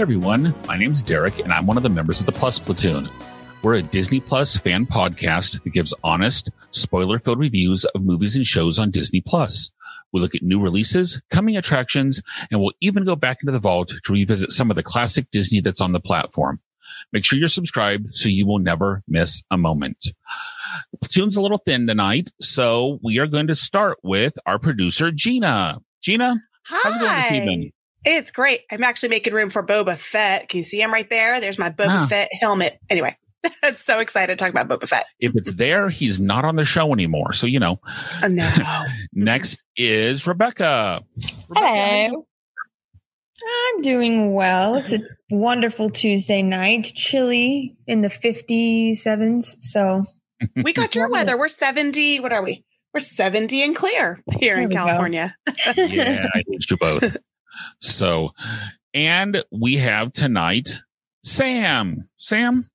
[0.00, 3.06] Everyone, my name's Derek, and I'm one of the members of the Plus Platoon.
[3.62, 8.46] We're a Disney Plus fan podcast that gives honest, spoiler filled reviews of movies and
[8.46, 9.70] shows on Disney Plus.
[10.10, 13.90] We look at new releases, coming attractions, and we'll even go back into the vault
[13.90, 16.60] to revisit some of the classic Disney that's on the platform.
[17.12, 20.12] Make sure you're subscribed so you will never miss a moment.
[20.92, 25.12] The platoon's a little thin tonight, so we are going to start with our producer,
[25.12, 25.82] Gina.
[26.00, 26.80] Gina, Hi.
[26.84, 27.72] how's it going this evening?
[28.04, 28.62] It's great.
[28.70, 30.48] I'm actually making room for Boba Fett.
[30.48, 31.40] Can you see him right there?
[31.40, 32.06] There's my Boba Ah.
[32.06, 32.78] Fett helmet.
[32.88, 33.16] Anyway,
[33.62, 35.06] I'm so excited to talk about Boba Fett.
[35.18, 37.32] If it's there, he's not on the show anymore.
[37.34, 37.78] So, you know,
[38.22, 38.48] Oh, no.
[39.12, 41.02] next is Rebecca.
[41.48, 41.66] Rebecca,
[42.08, 42.26] Hello.
[43.76, 44.74] I'm doing well.
[44.76, 49.56] It's a wonderful Tuesday night, chilly in the 57s.
[49.60, 50.04] So
[50.56, 51.38] we got your weather.
[51.38, 52.20] We're 70.
[52.20, 52.64] What are we?
[52.92, 54.70] We're 70 and clear here There in.
[54.70, 55.34] California.
[55.76, 57.16] yeah, I aged you both.
[57.80, 58.30] So,
[58.94, 60.78] and we have tonight
[61.24, 62.08] Sam.
[62.16, 62.68] Sam,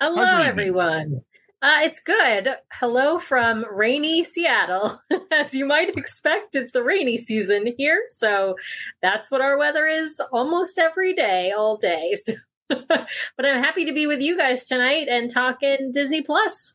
[0.00, 0.48] Hello, How's your evening?
[0.50, 1.20] everyone.
[1.62, 2.48] Uh, it's good.
[2.72, 5.00] Hello from rainy Seattle.
[5.32, 8.02] As you might expect, it's the rainy season here.
[8.10, 8.56] So
[9.00, 12.12] that's what our weather is almost every day, all day.
[12.16, 12.34] So,
[12.68, 13.06] but
[13.46, 16.74] I'm happy to be with you guys tonight and talking Disney Plus.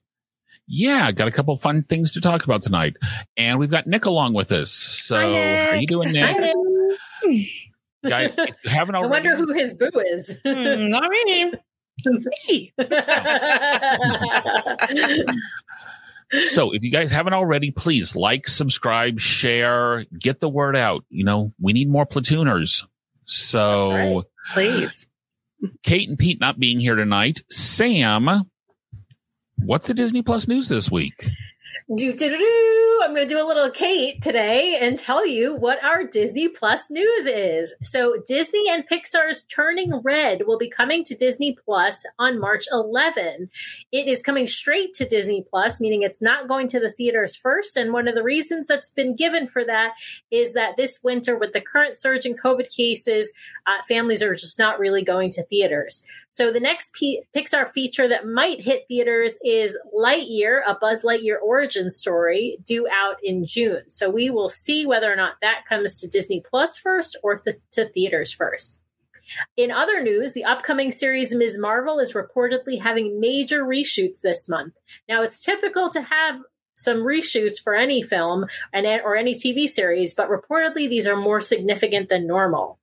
[0.67, 2.95] yeah, got a couple fun things to talk about tonight,
[3.37, 4.71] and we've got Nick along with us.
[4.71, 5.89] So, Hi, how you Nick.
[5.89, 6.55] doing, Hi, Nick?
[7.29, 7.47] Nick.
[8.07, 8.31] Guy,
[8.65, 10.37] haven't I wonder who his boo is.
[10.45, 11.51] mm, not me.
[12.45, 12.73] Hey.
[16.31, 21.03] So, if you guys haven't already, please like, subscribe, share, get the word out.
[21.09, 22.85] You know, we need more platooners.
[23.25, 24.23] So, right.
[24.53, 25.07] Please.
[25.81, 27.41] Kate and Pete not being here tonight.
[27.49, 28.29] Sam,
[29.57, 31.27] what's the Disney Plus news this week?
[31.95, 32.99] Do, do, do.
[33.03, 36.89] I'm going to do a little Kate today and tell you what our Disney Plus
[36.89, 37.73] news is.
[37.81, 43.49] So, Disney and Pixar's Turning Red will be coming to Disney Plus on March 11.
[43.91, 47.77] It is coming straight to Disney Plus, meaning it's not going to the theaters first.
[47.77, 49.93] And one of the reasons that's been given for that
[50.29, 53.33] is that this winter, with the current surge in COVID cases,
[53.65, 56.05] uh, families are just not really going to theaters.
[56.27, 61.41] So the next P- Pixar feature that might hit theaters is Lightyear, a Buzz Lightyear
[61.41, 61.58] origin
[61.89, 63.89] story, due out in June.
[63.89, 67.57] So we will see whether or not that comes to Disney Plus first or th-
[67.71, 68.79] to theaters first.
[69.55, 71.57] In other news, the upcoming series Ms.
[71.59, 74.73] Marvel is reportedly having major reshoots this month.
[75.07, 76.41] Now, it's typical to have
[76.75, 81.41] some reshoots for any film and or any TV series, but reportedly these are more
[81.41, 82.79] significant than normal.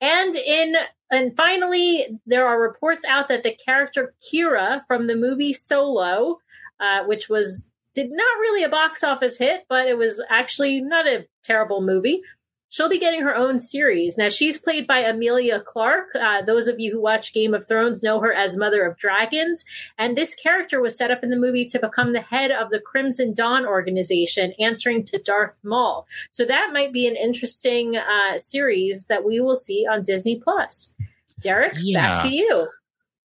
[0.00, 0.76] And in
[1.10, 6.38] and finally, there are reports out that the character Qi'ra from the movie Solo,
[6.80, 11.08] uh, which was did not really a box office hit, but it was actually not
[11.08, 12.22] a terrible movie.
[12.68, 14.18] She'll be getting her own series.
[14.18, 16.14] Now, she's played by Emilia Clarke.
[16.14, 19.64] Uh, those of you who watch Game of Thrones know her as Mother of Dragons.
[19.96, 22.80] And this character was set up in the movie to become the head of the
[22.80, 26.06] Crimson Dawn organization, answering to Darth Maul.
[26.32, 30.92] So that might be an interesting uh, series that we will see on Disney Plus.
[31.40, 32.16] Derek, Yeah.
[32.16, 32.68] back to you.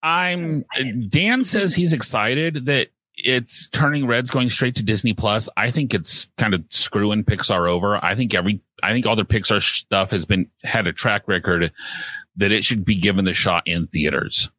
[0.02, 0.64] I'm
[1.08, 5.48] Dan says he's excited that it's turning red's going straight to Disney Plus.
[5.56, 8.02] I think it's kind of screwing Pixar over.
[8.02, 11.72] I think every I think all their Pixar stuff has been had a track record
[12.36, 14.50] that it should be given the shot in theaters.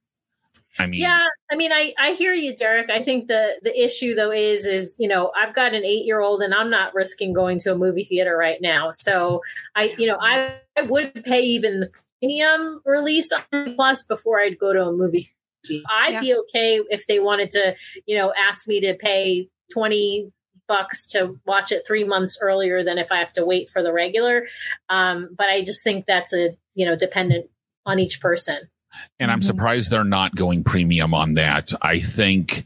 [0.77, 2.89] I mean, Yeah, I mean, I I hear you, Derek.
[2.89, 6.19] I think the the issue though is is you know I've got an eight year
[6.19, 8.91] old and I'm not risking going to a movie theater right now.
[8.91, 9.41] So
[9.75, 14.59] I you know I, I would pay even the premium release on Plus before I'd
[14.59, 15.29] go to a movie.
[15.67, 15.83] Theater.
[15.89, 16.21] I'd Yeah.
[16.21, 17.75] be okay if they wanted to
[18.05, 20.31] you know ask me to pay twenty
[20.67, 23.91] bucks to watch it three months earlier than if I have to wait for the
[23.91, 24.47] regular.
[24.89, 27.49] Um, but I just think that's a you know dependent
[27.85, 28.69] on each person.
[29.19, 29.43] and I'm Mhm.
[29.43, 31.71] surprised they're not going premium on that.
[31.81, 32.65] I think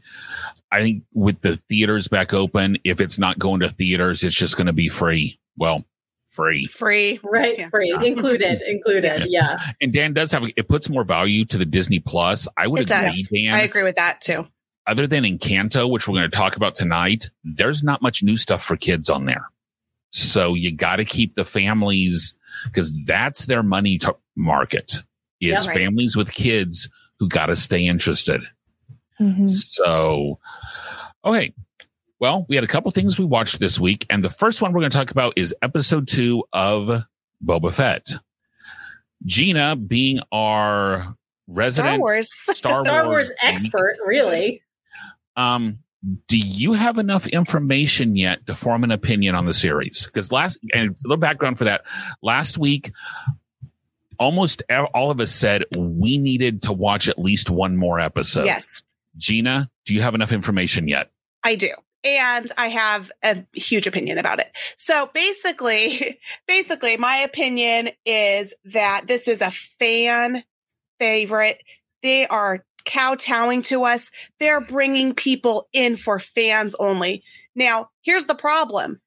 [0.72, 4.56] I think with the theaters back open, if it's not going to theaters, it's just
[4.56, 5.38] going to be free.
[5.56, 5.84] Well,
[6.34, 6.66] free.
[6.66, 7.20] Free.
[7.22, 7.68] Right, Yeah.
[7.72, 8.02] right.
[8.02, 9.24] Included, included.
[9.28, 9.58] Yeah.
[9.80, 12.46] And Dan does have it puts more value to the Disney Plus.
[12.56, 13.28] I would It agree, does.
[13.32, 13.54] Dan.
[13.54, 14.46] I agree with that too.
[14.86, 18.62] Other than Encanto, which we're going to talk about tonight, there's not much new stuff
[18.62, 19.48] for kids on there.
[20.10, 22.34] So you got to keep the families
[22.64, 25.02] because that's their money to market is
[25.40, 25.76] Yeah, right.
[25.78, 26.88] families with kids
[27.18, 28.42] who got to stay interested.
[29.20, 29.48] Mhm.
[29.48, 30.38] So,
[31.24, 31.54] okay.
[32.24, 34.80] Well, we had a couple things we watched this week, and the first one we're
[34.80, 37.02] going to talk about is episode two of
[37.44, 38.12] Boba Fett.
[39.26, 41.16] Gina, being our Star
[41.48, 42.32] resident Wars.
[42.32, 44.62] Star, Star Wars geek, expert, really.
[45.36, 45.80] um,
[46.26, 50.06] do you have enough information yet to form an opinion on the series?
[50.06, 51.82] Because last, and a little background for that,
[52.22, 52.90] last week,
[54.18, 54.62] almost
[54.94, 58.46] all of us said we needed to watch at least one more episode.
[58.46, 58.82] yes,
[59.18, 61.10] Gina, do you have enough information yet?
[61.42, 61.68] I do.
[62.04, 64.54] And I have a huge opinion about it.
[64.76, 70.44] So basically, basically my opinion is that this is a fan
[71.00, 71.62] favorite.
[72.02, 74.10] They are kowtowing to us.
[74.38, 77.24] They're bringing people in for fans only.
[77.54, 79.00] Now, here's the problem.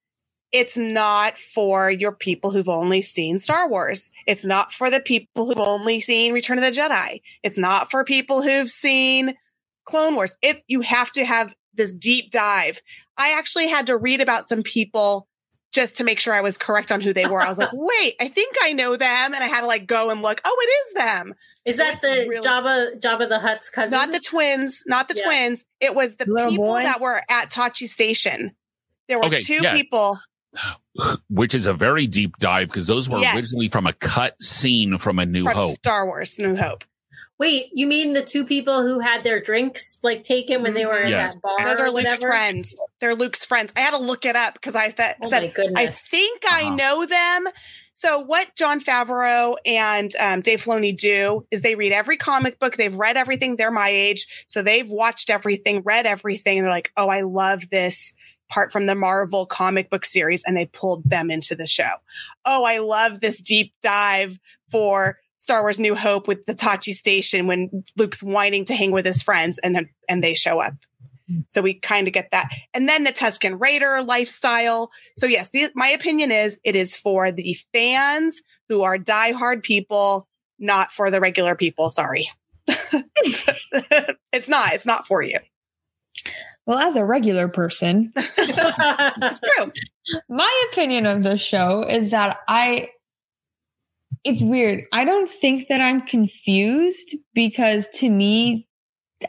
[0.51, 4.11] It's not for your people who've only seen Star Wars.
[4.25, 7.21] It's not for the people who've only seen Return of the Jedi.
[7.43, 9.35] It's not for people who've seen
[9.85, 10.38] Clone Wars.
[10.41, 12.81] If you have to have this deep dive.
[13.18, 15.27] I actually had to read about some people
[15.74, 17.41] just to make sure I was correct on who they were.
[17.41, 19.33] I was like, wait, I think I know them.
[19.33, 20.41] And I had to like go and look.
[20.44, 21.33] Oh, it is them.
[21.65, 23.97] Is So that the really- Jabba Jabba the Hutt's cousin?
[23.97, 25.24] Not the twins, not the Yeah.
[25.25, 25.65] twins.
[25.79, 26.83] It was the Little people boy?
[26.83, 28.51] that were at Tosche Station.
[29.07, 29.74] There were Okay, two yeah.
[29.74, 30.19] people.
[31.29, 33.35] Which is a very deep dive because those were Yes.
[33.35, 35.75] originally from a cut scene from A New from Hope.
[35.75, 36.83] Star Wars, New Hope.
[37.39, 41.00] Wait, you mean the two people who had their drinks like taken when they were
[41.04, 41.36] in Yes.
[41.36, 41.63] that bar?
[41.63, 42.28] Those are Luke's whatever?
[42.28, 42.75] friends.
[43.00, 43.72] They're Luke's friends.
[43.75, 45.54] I had to look it up because I th- Oh said!
[45.75, 46.75] I think I Uh-huh.
[46.75, 47.48] know them.
[47.94, 52.75] So what Jon Favreau and um, Dave Filoni do is they read every comic book.
[52.78, 53.56] They've read everything.
[53.56, 57.69] They're my age, so they've watched everything, read everything, and they're like, "Oh, I love
[57.72, 58.13] this
[58.50, 61.89] part from the Marvel comic book series," and they pulled them into the show.
[62.45, 64.38] Oh, I love this deep dive
[64.72, 69.05] for Star Wars: New Hope with the Tosche Station when Luke's whining to hang with
[69.05, 70.73] his friends, and and they show up.
[71.47, 72.49] So we kind of get that.
[72.73, 74.91] And then the Tusken Raider lifestyle.
[75.17, 80.27] So yes, the, my opinion is it is for the fans who are diehard people,
[80.59, 81.89] not for the regular people.
[81.89, 82.29] Sorry.
[82.67, 84.73] it's not.
[84.73, 85.38] It's not for you.
[86.65, 89.71] Well, as a regular person, It's true.
[90.27, 92.89] my opinion of the show is that I
[94.23, 94.83] it's weird.
[94.93, 98.67] I don't think that I'm confused because to me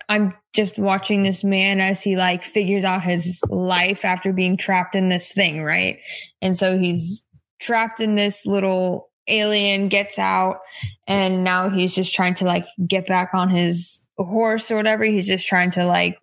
[0.08, 4.94] I'm just watching this man as he like figures out his life after being trapped
[4.94, 5.98] in this thing, right?
[6.42, 7.22] And so he's
[7.60, 10.58] trapped in this little alien gets out
[11.06, 15.04] and now he's just trying to like get back on his horse or whatever.
[15.04, 16.18] He's just trying to like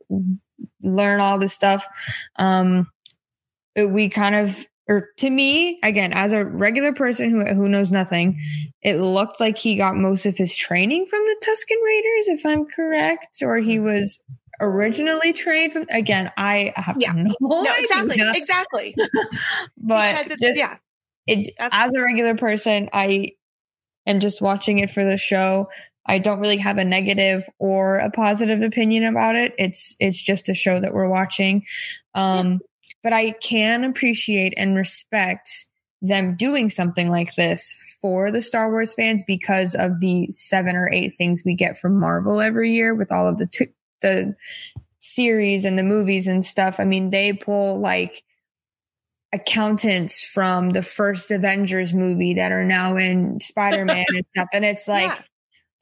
[0.81, 1.87] learn all this stuff.
[2.37, 2.87] Um
[3.75, 8.39] we kind of or to me again as a regular person who who knows nothing
[8.81, 12.65] it looked like he got most of his training from the Tusken Raiders if I'm
[12.65, 14.19] correct or he was
[14.61, 17.13] originally trained from again I have Yeah.
[17.13, 17.73] no, No, idea.
[17.79, 18.21] exactly.
[18.35, 18.95] Exactly.
[19.77, 20.77] but it's, just, yeah.
[21.27, 23.31] it, as a regular person, I
[24.07, 25.67] am just watching it for the show.
[26.05, 29.53] I don't really have a negative or a positive opinion about it.
[29.57, 31.63] It's it's just a show that we're watching.
[32.13, 32.59] Um,
[33.05, 35.67] but I can appreciate and respect
[36.01, 37.71] them doing something like this
[38.01, 41.99] for the Star Wars fans because of the seven or eight things we get from
[41.99, 43.67] Marvel every year with all of the t-
[44.01, 44.35] the
[44.97, 46.79] series and the movies and stuff.
[46.79, 48.23] I mean, they pull like
[49.31, 54.47] accountants from the first Avengers movie that are now in Spider-Man and stuff.
[54.51, 55.21] And it's like Yeah.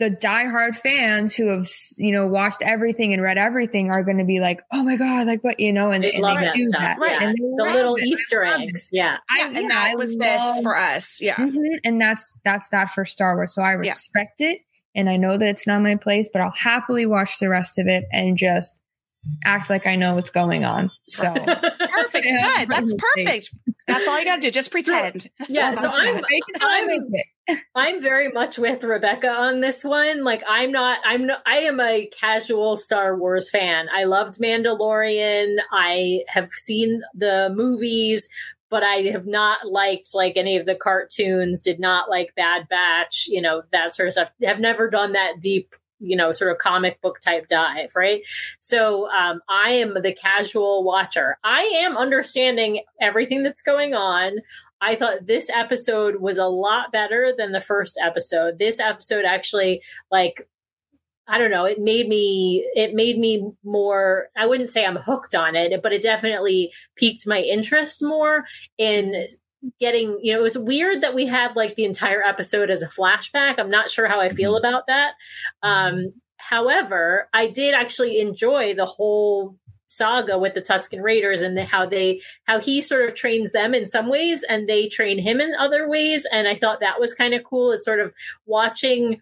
[0.09, 1.67] The diehard fans who have,
[1.97, 5.27] you know, watched everything and read everything are going to be like, oh my God,
[5.27, 6.81] like what, you know, and, They and love they that do stuff.
[6.81, 6.97] that.
[7.01, 7.23] Yeah.
[7.23, 8.03] And they the little it.
[8.05, 8.89] Easter eggs.
[8.91, 9.03] Yeah.
[9.03, 9.17] Yeah.
[9.45, 11.19] I- and yeah, that I was love- this for us.
[11.21, 11.35] Yeah.
[11.35, 11.79] Mhm.
[11.83, 13.53] And that's that's that for Star Wars.
[13.55, 14.59] So I respect it,
[14.95, 17.87] and I know that it's not my place, but I'll happily watch the rest of
[17.87, 18.79] it and just
[19.45, 20.91] act like I know what's going on.
[21.07, 21.63] So Perfect.
[22.25, 22.69] Good.
[22.69, 22.99] That's perfect.
[22.99, 23.49] perfect.
[23.87, 24.51] That's all you got to do.
[24.51, 25.29] Just pretend.
[25.49, 25.73] Yeah.
[25.75, 27.25] So I'm Fake it till I I'm- make it.
[27.75, 30.23] I'm very much with Rebecca on this one.
[30.23, 33.87] Like I'm not I'm I am a casual Star Wars fan.
[33.93, 35.57] I loved Mandalorian.
[35.71, 38.29] I have seen the movies,
[38.69, 43.27] but I have not liked like any of the cartoons, did not like Bad Batch,
[43.27, 44.31] you know, that sort of stuff.
[44.41, 48.23] Have never done that deep you know sort of comic book type dive right
[48.59, 54.33] so um, i am the casual watcher i am understanding everything that's going on
[54.83, 58.59] I thought this episode was a lot better than the first episode.
[58.59, 60.47] This episode actually like
[61.25, 65.33] I don't know, it made me it made me more I wouldn't say I'm hooked
[65.33, 68.43] on it, but it definitely piqued my interest more
[68.77, 69.25] in
[69.79, 72.89] getting, you know, it was weird that we had like the entire episode as a
[72.89, 73.55] flashback.
[73.57, 74.65] I'm not sure how I feel Mm-hmm.
[74.65, 75.13] about that.
[75.61, 79.55] Um, however, I did actually enjoy the whole
[79.93, 83.73] saga with the Tusken Raiders and the, how they how he sort of trains them
[83.73, 86.25] in some ways and they train him in other ways.
[86.31, 87.71] And I thought that was kind of cool.
[87.71, 88.13] It's sort of
[88.45, 89.21] watching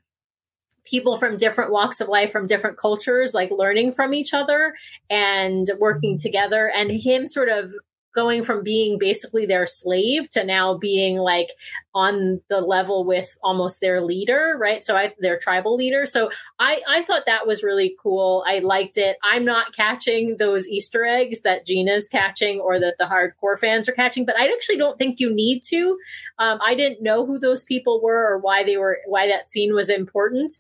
[0.84, 4.74] people from different walks of life from different cultures like learning from each other
[5.10, 6.22] and working mm-hmm.
[6.22, 7.72] together and him sort of
[8.14, 11.50] going from being basically their slave to now being like
[11.94, 14.82] on the level with almost their leader right?
[14.84, 16.06] So i their tribal leader.
[16.06, 18.44] So i i thought that was really cool.
[18.48, 19.18] I liked it.
[19.24, 23.94] I'm not catching those easter eggs that gina's catching or that the hardcore fans are
[23.94, 25.98] catching but i actually don't think you need to.
[26.40, 29.74] Um, i didn't know who those people were or why they were why that scene
[29.74, 30.54] was important.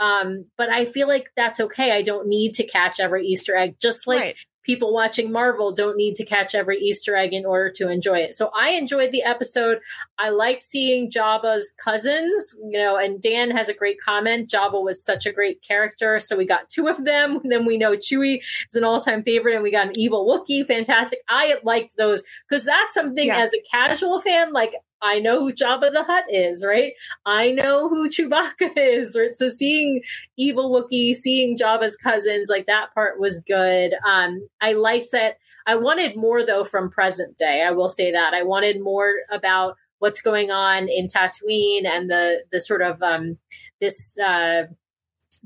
[0.00, 1.92] Um, but i feel like that's okay.
[1.92, 3.76] I don't need to catch every easter egg.
[3.80, 4.36] Just like Right.
[4.68, 8.34] People watching Marvel don't need to catch every Easter egg in order to enjoy it.
[8.34, 9.78] So I enjoyed the episode.
[10.18, 14.50] I liked seeing Jabba's cousins, you know, and Dan has a great comment.
[14.50, 16.20] Jabba was such a great character.
[16.20, 17.40] So we got two of them.
[17.48, 20.66] Then we know Chewie is an all time favorite and we got an evil Wookiee.
[20.66, 21.20] Fantastic.
[21.30, 23.38] I liked those because that's something Yeah.
[23.38, 26.92] as a casual fan, like I know who Jabba the Hutt is, right?
[27.24, 29.34] I know who Chewbacca is, right?
[29.34, 30.02] So seeing
[30.36, 33.94] evil Wookiee, seeing Jabba's cousins, like that part was good.
[34.06, 35.36] Um, I liked that.
[35.66, 37.62] I wanted more though from present day.
[37.62, 42.44] I will say that I wanted more about what's going on in Tatooine and the
[42.50, 43.38] the sort of um,
[43.80, 44.64] this uh,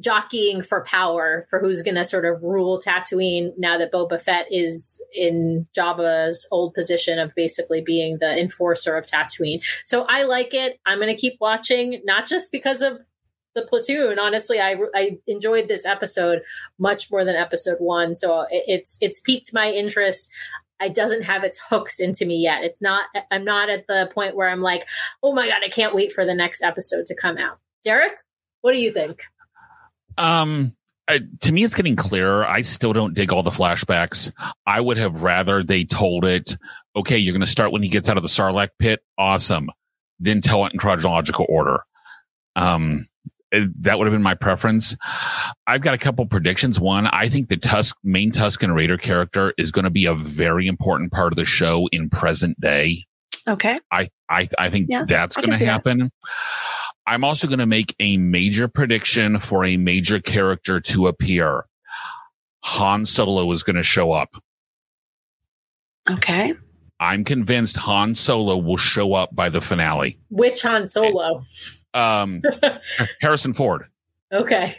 [0.03, 4.47] jockeying for power for who's going to sort of rule Tatooine now that Boba Fett
[4.51, 9.63] is in Jabba's old position of basically being the enforcer of Tatooine.
[9.85, 10.81] So I like it.
[10.85, 13.01] I'm going to keep watching, not just because of
[13.55, 14.19] the platoon.
[14.19, 16.43] Honestly, I I enjoyed this episode
[16.79, 18.15] much more than episode one.
[18.15, 20.31] So it, it's it's piqued my interest.
[20.81, 22.65] It doesn't have its hooks into me yet.
[22.65, 23.05] It's not.
[23.31, 24.89] I'm not at the point where I'm like,
[25.23, 27.59] oh my god, I can't wait for the next episode to come out.
[27.85, 28.15] Derek,
[28.63, 29.23] what do you think?
[30.19, 30.77] Um,
[31.09, 32.47] I, to me, it's getting clearer.
[32.47, 34.33] I still don't dig all the flashbacks.
[34.67, 36.57] I would have rather they told it.
[36.95, 39.01] Okay, you're going to start when he gets out of the Sarlacc pit.
[39.19, 39.69] Awesome.
[40.21, 41.81] Then tell it in chronological order.
[42.55, 43.09] Um,
[43.81, 44.97] that would have been my preference.
[45.67, 46.79] I've got a couple predictions.
[46.81, 50.67] One, I think the Tusk main Tusken Raider character is going to be a very
[50.67, 53.05] important part of the show in present day.
[53.49, 53.79] Okay.
[53.91, 55.99] I I, I think Yeah, that's going to happen.
[55.99, 56.11] that.
[57.07, 61.65] I'm also going to make a major prediction for a major character to appear.
[62.65, 64.37] Han Solo is going to show up.
[66.11, 66.55] Okay.
[67.01, 70.19] I'm convinced Han Solo will show up by the finale.
[70.31, 71.45] Which Han Solo?
[71.95, 72.43] Um,
[73.21, 73.87] Harrison Ford.
[74.33, 74.77] Okay.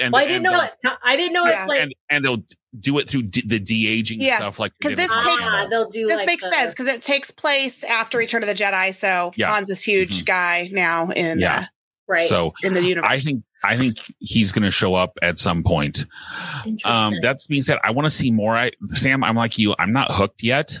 [0.00, 0.72] And, Well, I didn't know it.
[1.04, 1.60] I didn't know Yeah.
[1.60, 2.42] it's like and, and they'll
[2.80, 5.48] do it through d- the de aging Yes, stuff, like 'cause they did this takes-
[5.50, 8.48] ah, they'll do This like makes the- sense because it takes place after Return of
[8.48, 8.94] the Jedi.
[8.94, 9.52] So Yeah.
[9.52, 10.26] Han's this huge Mhm.
[10.26, 11.58] guy now in Yeah.
[11.60, 11.64] uh,
[12.08, 12.28] right.
[12.28, 13.08] So in the universe.
[13.10, 16.04] I think I think he's going to show up at some point.
[16.04, 17.20] Um, Interesting.
[17.22, 18.56] that being said, I want to see more.
[18.56, 19.74] I, Sam, I'm like you.
[19.78, 20.78] I'm not hooked yet,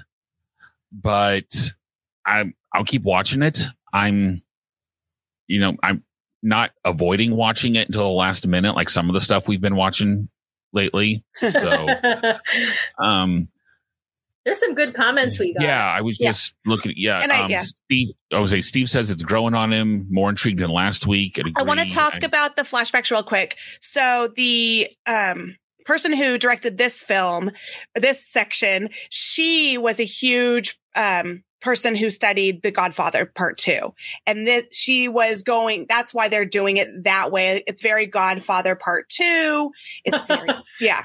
[0.92, 1.72] but
[2.24, 2.54] I'm.
[2.72, 3.60] I'll keep watching it.
[3.92, 4.42] I'm,
[5.48, 6.04] you know, I'm
[6.42, 9.76] not avoiding watching it until the last minute, like some of the stuff we've been
[9.76, 10.28] watching
[10.72, 11.24] lately.
[11.36, 11.86] So,
[12.98, 13.48] um,
[14.44, 15.62] There's some good comments we got.
[15.62, 16.30] yeah, I was Yeah.
[16.30, 16.92] just looking.
[16.96, 17.62] Yeah, And I- um, yeah.
[17.62, 18.08] Steve.
[18.32, 20.06] I was say Steve says it's growing on him.
[20.10, 21.40] More intrigued than last week.
[21.56, 23.56] I want to talk about the flashbacks real quick.
[23.80, 27.50] So the um person who directed this film,
[27.94, 33.92] this section, she was a huge um person who studied The Godfather Part 2.
[34.24, 37.64] And that she was going that's why they're doing it that way.
[37.66, 39.72] It's very Godfather Part 2.
[40.04, 40.48] It's very
[40.80, 41.02] yeah.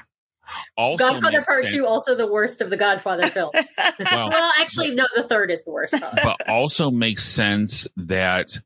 [0.76, 3.68] also Godfather Part sense- Two, also the worst of the Godfather films.
[4.12, 5.94] Well, well, actually, no, the third is the worst.
[5.98, 6.20] Probably.
[6.22, 8.58] but also makes sense that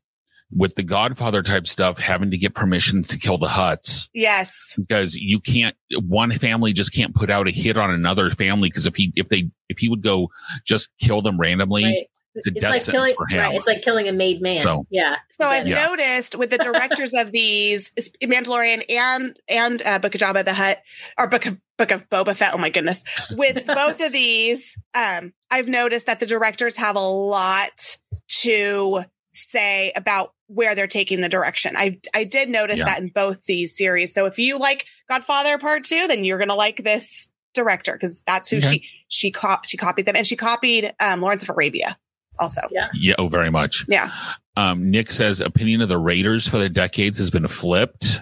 [0.55, 4.73] with the Godfather type stuff, having to get permission to kill the Hutts yes.
[4.77, 5.75] because you can't.
[5.99, 9.27] One family just can't put out a hit on another family because if he if
[9.29, 10.29] they if he would go
[10.65, 12.07] just kill them randomly, Right.
[12.35, 13.15] it's a It's death like killing.
[13.15, 13.39] for him.
[13.39, 13.55] Right.
[13.55, 14.59] It's like killing a made man.
[14.59, 15.17] So- yeah.
[15.31, 15.85] So I've Yeah.
[15.85, 17.91] noticed with the directors of these
[18.23, 20.81] Mandalorian and and uh, Book of Jabba the Hutt
[21.17, 22.53] or Book of Book of Boba Fett.
[22.53, 23.03] Oh my goodness!
[23.31, 27.97] With both of these, um, I've noticed that the directors have a lot
[28.41, 31.75] to say about where they're taking the direction.
[31.77, 32.85] I I did notice Yeah.
[32.85, 34.13] that in both these series.
[34.13, 38.49] So if you like Godfather Part Two, then you're gonna like this director because that's
[38.49, 38.69] who Okay.
[38.69, 41.97] she she co- she copied them and she copied um, Lawrence of Arabia
[42.39, 42.61] also.
[42.93, 43.83] yeah, oh, very much.
[43.87, 44.11] Yeah.
[44.55, 48.21] Um, Nick says opinion of the Raiders for the decades has been flipped.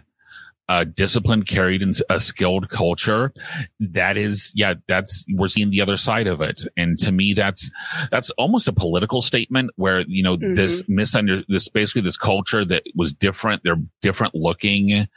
[0.68, 3.32] Uh, disciplined, carried, in a skilled culture.
[3.80, 7.70] That is, yeah, that's we're seeing the other side of it, and to me, that's
[8.12, 10.56] that's almost a political statement where you know mm-hmm.
[10.56, 13.64] this misunder this basically this culture that was different.
[13.64, 15.08] They're different looking.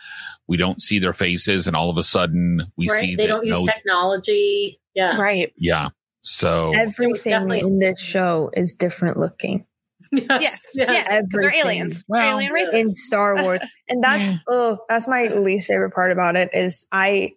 [0.46, 3.00] We don't see their faces, and all of a sudden we right.
[3.00, 4.80] see they don't use no, technology.
[4.94, 5.52] Yeah, right.
[5.56, 5.88] Yeah.
[6.20, 9.64] So everything in this show is different looking.
[10.40, 12.04] Yes, yes, yes, because they're aliens.
[12.08, 14.38] Well, alien races in Star Wars, and that's yeah.
[14.48, 17.32] oh, that's my least favorite part about it is I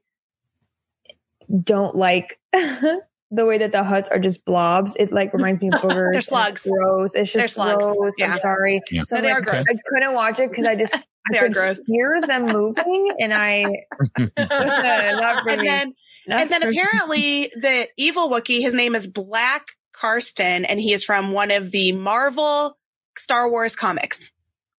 [1.63, 4.95] don't like the way that the Hutts are just blobs.
[4.95, 6.13] It like reminds me of boogers.
[6.13, 6.65] they're slugs.
[6.65, 7.15] It's gross.
[7.15, 8.13] It's just gross.
[8.17, 8.33] Yeah.
[8.33, 8.81] I'm sorry.
[8.91, 9.03] Yeah.
[9.05, 9.65] So no, they like, are gross.
[9.69, 10.95] I couldn't watch it because I just
[11.31, 11.81] I could gross.
[11.87, 13.65] hear them moving, and I
[14.17, 14.31] and
[15.67, 15.93] then
[16.27, 19.65] and then apparently the evil Wookiee, his name is Black
[20.01, 22.77] Krrsantan, and he is from one of the Marvel
[23.17, 24.29] Star Wars comics.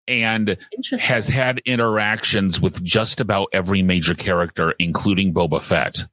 [0.08, 0.56] And
[1.00, 6.04] has had interactions with just about every major character, including Boba Fett.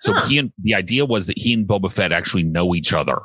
[0.00, 0.26] So huh.
[0.26, 3.22] he and the idea was that he and Boba Fett actually know each other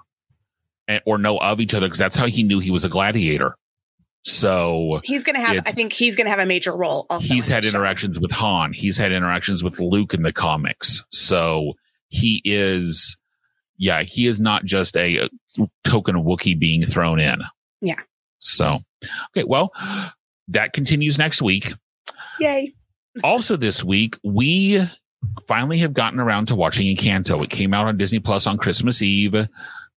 [0.88, 3.56] and, or know of each other because that's how he knew he was a gladiator.
[4.24, 7.08] So he's going to have, I think he's going to have a major role.
[7.10, 8.72] Also he's had interactions with Han.
[8.72, 11.04] He's had interactions with Luke in the comics.
[11.10, 11.74] So
[12.08, 13.18] he is
[13.82, 15.30] yeah, he is not just a, a
[15.84, 17.42] token Wookiee being thrown in.
[17.82, 17.96] Yeah.
[18.38, 18.78] So,
[19.32, 19.74] okay, well,
[20.50, 21.74] that continues next week.
[22.40, 22.76] Yay.
[23.24, 24.86] also, this week, we
[25.48, 27.44] finally have gotten around to watching Encanto.
[27.44, 29.48] It came out on Disney Plus on Christmas Eve,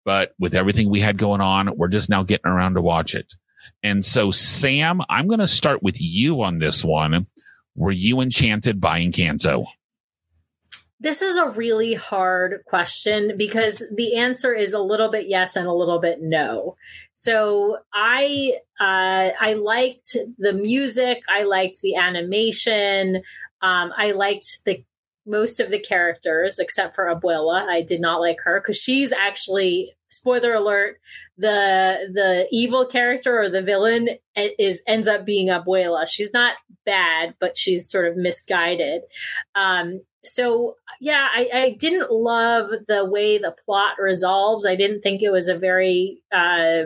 [0.04, 3.34] but with everything we had going on, we're just now getting around to watch it.
[3.82, 7.26] And so, Sam, I'm going to start with you on this one.
[7.74, 9.66] Were you enchanted by Encanto?
[11.02, 15.66] This is a really hard question because the answer is a little bit yes and
[15.66, 16.76] a little bit no.
[17.12, 23.16] So I uh, I liked the music, I liked the animation,
[23.60, 24.84] um, I liked the
[25.26, 27.66] most of the characters except for Abuela.
[27.66, 31.00] I did not like her because she's actually spoiler alert
[31.36, 36.06] the the evil character or the villain is ends up being Abuela.
[36.08, 36.54] She's not
[36.86, 39.02] bad, but she's sort of misguided.
[39.56, 44.66] Um, so yeah, I, I, didn't love the way the plot resolves.
[44.66, 46.84] I didn't think it was a very uh,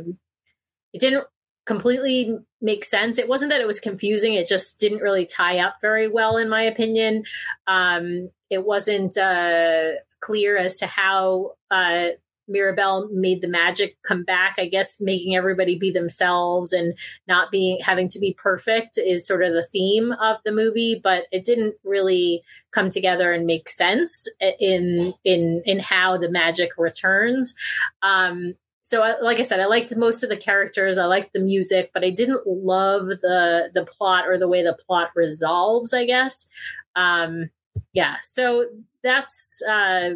[0.93, 1.25] it didn't
[1.67, 3.19] completely make sense.
[3.19, 6.49] It wasn't that it was confusing; it just didn't really tie up very well, in
[6.49, 7.25] my opinion.
[7.67, 12.09] Um, it wasn't uh, clear as to how uh,
[12.49, 14.57] Mirabel made the magic come back.
[14.59, 16.95] I guess making everybody be themselves and
[17.27, 21.27] not being having to be perfect is sort of the theme of the movie, but
[21.33, 24.29] it didn't really come together and make sense
[24.61, 27.55] in in in how the magic returns.
[28.03, 30.97] Um, so, I, like I said, I liked most of the characters.
[30.97, 34.79] I liked the music, but I didn't love the the plot or the way the
[34.87, 35.93] plot resolves.
[35.93, 36.47] I guess.
[36.95, 37.51] Um,
[37.93, 38.19] yeah.
[38.23, 38.67] So
[39.03, 40.11] that's uh,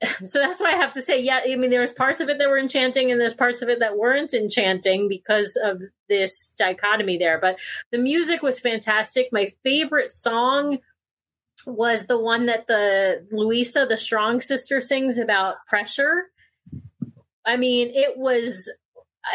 [0.24, 2.48] so that's why I have to say, yeah, I mean, there's parts of it that
[2.48, 7.38] were enchanting and there's parts of it that weren't enchanting because of this dichotomy there.
[7.40, 7.56] But
[7.90, 9.28] the music was fantastic.
[9.32, 10.78] My favorite song
[11.66, 16.26] was the one that the Luisa, the strong sister, sings about pressure.
[17.44, 18.70] I mean, it was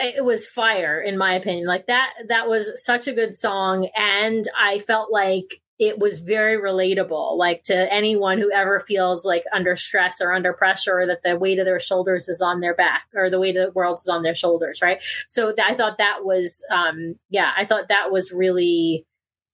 [0.02, 1.68] it was fire in my opinion.
[1.68, 6.58] Like that that was such a good song and I felt like it was very
[6.58, 11.24] relatable, like to anyone who ever feels like under stress or under pressure, or that
[11.24, 13.96] the weight of their shoulders is on their back, or the weight of the world
[13.96, 15.04] is on their shoulders, right?
[15.28, 19.08] So th- I thought that was, um, yeah, I thought that was really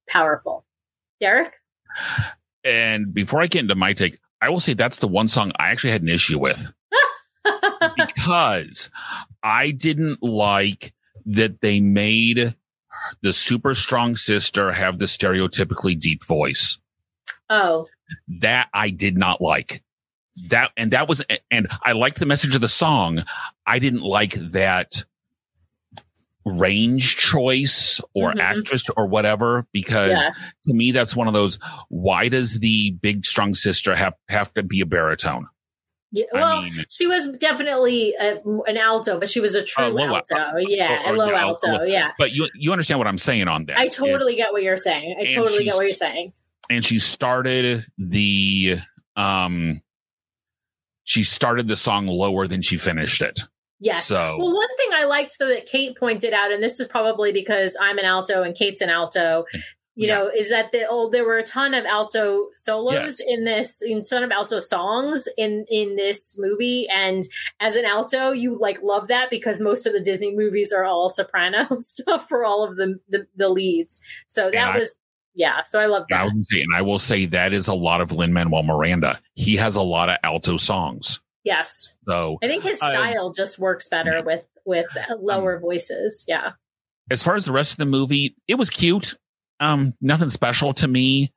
[0.09, 0.65] powerful.
[1.21, 1.53] Derek?
[2.65, 5.69] And before I get into my take, I will say that's the one song I
[5.69, 6.73] actually had an issue with
[7.95, 8.91] because
[9.41, 10.93] I didn't like
[11.25, 12.53] that they made
[13.21, 16.79] the super strong sister have the stereotypically deep voice.
[17.49, 17.87] Oh.
[18.39, 19.83] That I did not like.
[20.49, 23.23] That and that was and I liked the message of the song.
[23.65, 25.03] I didn't like that
[26.45, 28.39] range choice or mm-hmm.
[28.39, 30.29] actress or whatever because yeah.
[30.63, 34.63] to me that's one of those why does the big strong sister have have to
[34.63, 35.47] be a baritone
[36.11, 39.87] yeah, well, I mean, she was definitely a, an alto, but she was a true
[39.87, 40.57] low, alto.
[40.57, 41.67] Yeah, or, or, a low alto.
[41.67, 41.83] Low.
[41.83, 42.11] Yeah.
[42.17, 43.77] But you you understand what I'm saying on that?
[43.77, 45.17] I totally it's, get what you're saying.
[45.19, 46.31] I totally get what you're saying.
[46.69, 48.77] And she started the
[49.15, 49.81] um
[51.03, 53.39] she started the song lower than she finished it.
[53.79, 54.05] Yes.
[54.05, 57.31] So, well, one thing I liked though that Kate pointed out, and this is probably
[57.31, 59.45] because I'm an alto and Kate's an alto,
[59.97, 60.15] you yeah.
[60.15, 63.19] know, is that the old there were a ton of alto solos yes.
[63.27, 67.23] in this, in ton of alto songs in in this movie, and
[67.59, 71.09] as an alto, you like love that because most of the Disney movies are all
[71.09, 73.99] soprano stuff for all of the the, the leads.
[74.27, 74.95] So that was
[75.33, 76.45] Yeah, so I love And I, that.
[76.45, 79.19] say, and I will say that is a lot of Lin Manuel Miranda.
[79.33, 81.19] He has a lot of alto songs.
[81.43, 86.23] Yes, So I think his Uh, style just works better with with Um, lower voices.
[86.27, 86.51] Yeah,
[87.09, 89.15] as far as the rest of the movie, it was cute.
[89.59, 91.31] Um, nothing special to me.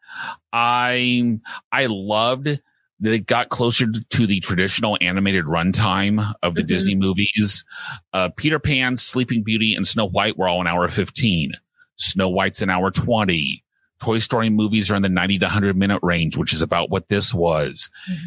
[0.52, 1.38] I
[1.72, 2.46] I loved
[3.02, 6.66] that it got closer to the traditional animated runtime of the Mhm.
[6.66, 7.64] Disney movies.
[8.12, 11.52] Uh, Peter Pan, Sleeping Beauty, and Snow White were all an hour fifteen.
[11.96, 13.64] Snow White's an hour twenty.
[14.02, 17.08] Toy Story movies are in the ninety to hundred minute range, which is about what
[17.08, 17.90] this was.
[18.10, 18.18] Mhm.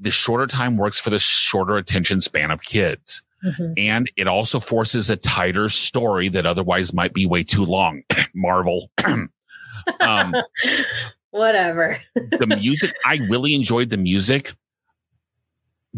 [0.00, 3.74] The shorter time works for the shorter attention span of kids Mhm.
[3.76, 8.02] and it also forces a tighter story that otherwise might be way too long.
[8.34, 8.90] Marvel.
[10.00, 10.34] um,
[11.30, 11.98] whatever.
[12.14, 14.54] the music, I really enjoyed the music.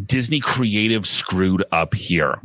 [0.07, 2.40] Disney Creative screwed up here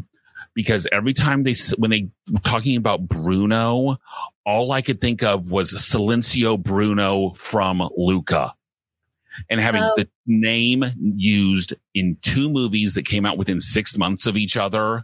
[0.53, 3.97] because every time they, when they were talking about Bruno,
[4.45, 8.53] all I could think of was Silencio Bruno from Luca.
[9.49, 9.93] And having Oh.
[9.97, 15.03] the name used in two movies that came out within six months of each other,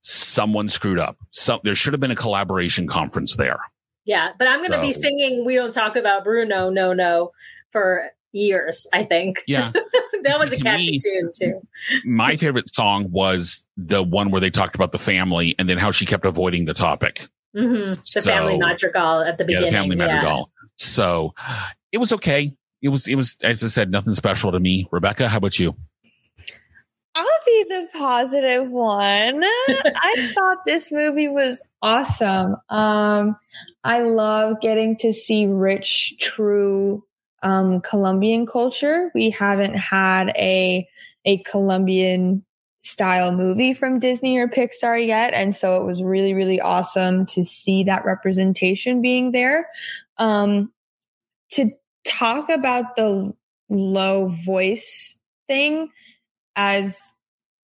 [0.00, 1.16] someone screwed up.
[1.30, 3.58] So there should have been a collaboration conference there.
[4.04, 7.30] Yeah, but I'm going to be singing "We Don't Talk About Bruno, No No"
[7.70, 8.86] for years.
[8.92, 9.70] I think Yeah.
[10.24, 11.60] that was a catchy me- tune too.
[12.04, 15.90] My favorite song was the one where they talked about the family and then how
[15.92, 17.28] she kept avoiding the topic.
[17.54, 19.66] hmm The So- family madrigal at the beginning.
[19.66, 20.06] Yeah, the family yeah.
[20.06, 20.50] madrigal.
[20.76, 21.34] So
[21.92, 22.52] it was okay.
[22.82, 24.88] It was, it was, as I said, nothing special to me.
[24.90, 25.74] Rebecca, how about you?
[27.14, 29.42] I'll be the positive one.
[29.68, 32.56] I thought this movie was awesome.
[32.70, 33.36] Um,
[33.84, 37.04] I love getting to see rich, true
[37.42, 39.10] um, Colombian culture.
[39.14, 40.88] We haven't had a
[41.24, 42.44] a Colombian
[42.82, 47.44] style movie from Disney or Pixar yet, and so it was really, really awesome to
[47.44, 49.68] see that representation being there.
[50.18, 50.72] Um,
[51.50, 51.70] to
[52.04, 53.32] talk about the
[53.68, 55.90] low voice thing
[56.56, 57.12] as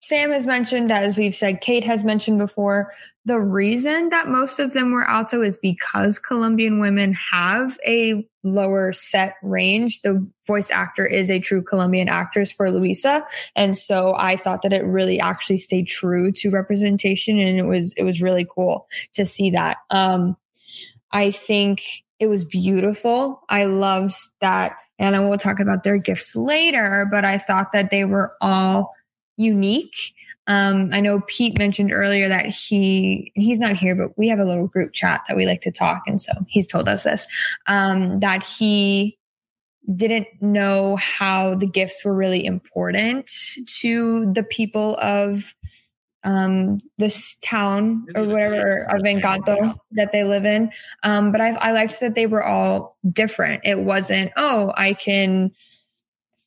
[0.01, 2.93] Sam has mentioned, as we've said, Kate has mentioned before,
[3.25, 8.93] the reason that most of them were alto is because Colombian women have a lower
[8.93, 10.01] set range.
[10.01, 13.23] The voice actor is a true Colombian actress for Luisa.
[13.55, 17.93] And so I thought that it really actually stayed true to representation and it was,
[17.97, 19.77] it was really cool to see that.
[19.91, 20.37] Um,
[21.11, 21.83] I think
[22.19, 23.41] it was beautiful.
[23.49, 24.75] I loved that.
[24.97, 28.93] And I will talk about their gifts later, but I thought that they were all
[29.37, 29.95] unique.
[30.47, 34.45] Um, I know Pete mentioned earlier that he, he's not here, but we have a
[34.45, 36.01] little group chat that we like to talk.
[36.07, 37.27] And so he's told us this,
[37.67, 39.17] um, that he
[39.95, 43.31] didn't know how the gifts were really important
[43.79, 45.53] to the people of,
[46.23, 50.71] um, this town or whatever of Encanto that they live in.
[51.03, 53.61] Um, but I, I liked that they were all different.
[53.63, 55.51] It wasn't, oh, I can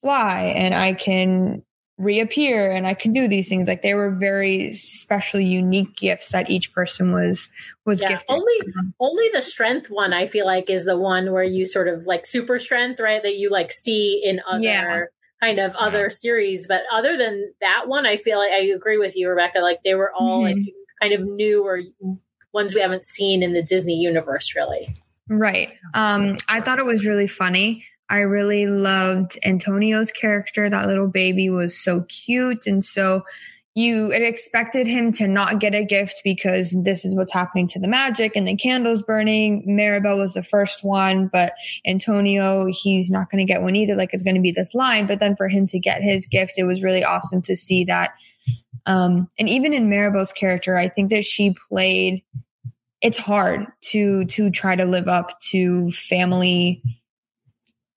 [0.02, 1.62] fly and I can
[1.98, 3.68] reappear and I can do these things.
[3.68, 7.48] Like they were very special, unique gifts that each person was
[7.84, 8.30] was Yeah, gifted.
[8.30, 8.54] only
[9.00, 12.26] only the strength one I feel like is the one where you sort of like
[12.26, 13.22] super strength, right?
[13.22, 15.04] That you like see in other Yeah.
[15.42, 16.68] Kind of other series.
[16.68, 19.58] But other than that one, I feel like I agree with you, Rebecca.
[19.58, 20.56] Like they were all like
[21.00, 21.80] kind of new or
[22.52, 24.94] ones we haven't seen in the Disney universe, really.
[25.28, 25.70] Right.
[25.94, 27.84] Um, I thought it was really funny.
[28.08, 30.68] I really loved Antonio's character.
[30.68, 32.66] That little baby was so cute.
[32.66, 33.24] And so
[33.74, 37.88] you expected him to not get a gift because this is what's happening to the
[37.88, 39.64] magic and the candles burning.
[39.66, 41.54] Maribel was the first one, but
[41.86, 43.96] Antonio, he's not going to get one either.
[43.96, 45.06] Like it's going to be this line.
[45.06, 48.10] But then for him to get his gift, it was really awesome to see that.
[48.84, 52.22] Um, and even in Maribel's character, I think that she played
[53.02, 56.80] it's hard to to try to live up to family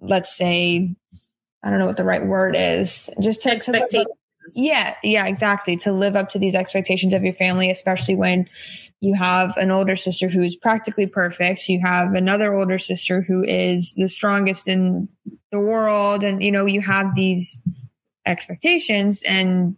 [0.01, 0.93] let's say
[1.63, 4.07] i don't know what the right word is just to Expectations.
[4.53, 5.75] Yeah yeah exactly.
[5.77, 8.47] To live up to these expectations of your family especially when
[9.01, 11.67] you have an older sister who's practically perfect.
[11.67, 15.09] You have another older sister who is the strongest in
[15.51, 17.61] the world and you know you have these
[18.25, 19.75] expectations and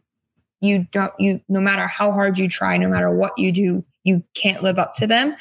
[0.62, 4.24] you don't you no matter how hard you try no matter what you do you
[4.36, 5.36] can't live up to them.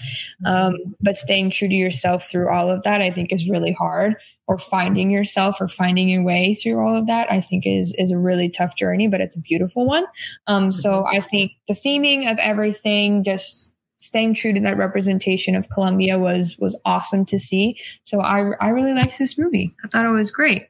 [0.45, 4.17] Um, but staying true to yourself through all of that i think is really hard
[4.49, 8.11] or finding yourself or finding your way through all of that i think is is
[8.11, 10.05] a really tough journey but it's a beautiful one.
[10.47, 15.69] Um, so i think the theming of everything just staying true to that representation of
[15.71, 17.79] colombia was was awesome to see.
[18.05, 19.75] So i i really liked this movie.
[19.85, 20.69] I thought it was great.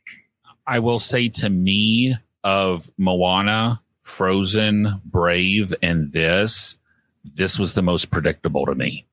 [0.67, 6.77] I will say to me of Moana, Frozen, Brave, and this,
[7.25, 9.06] this was the most predictable to me.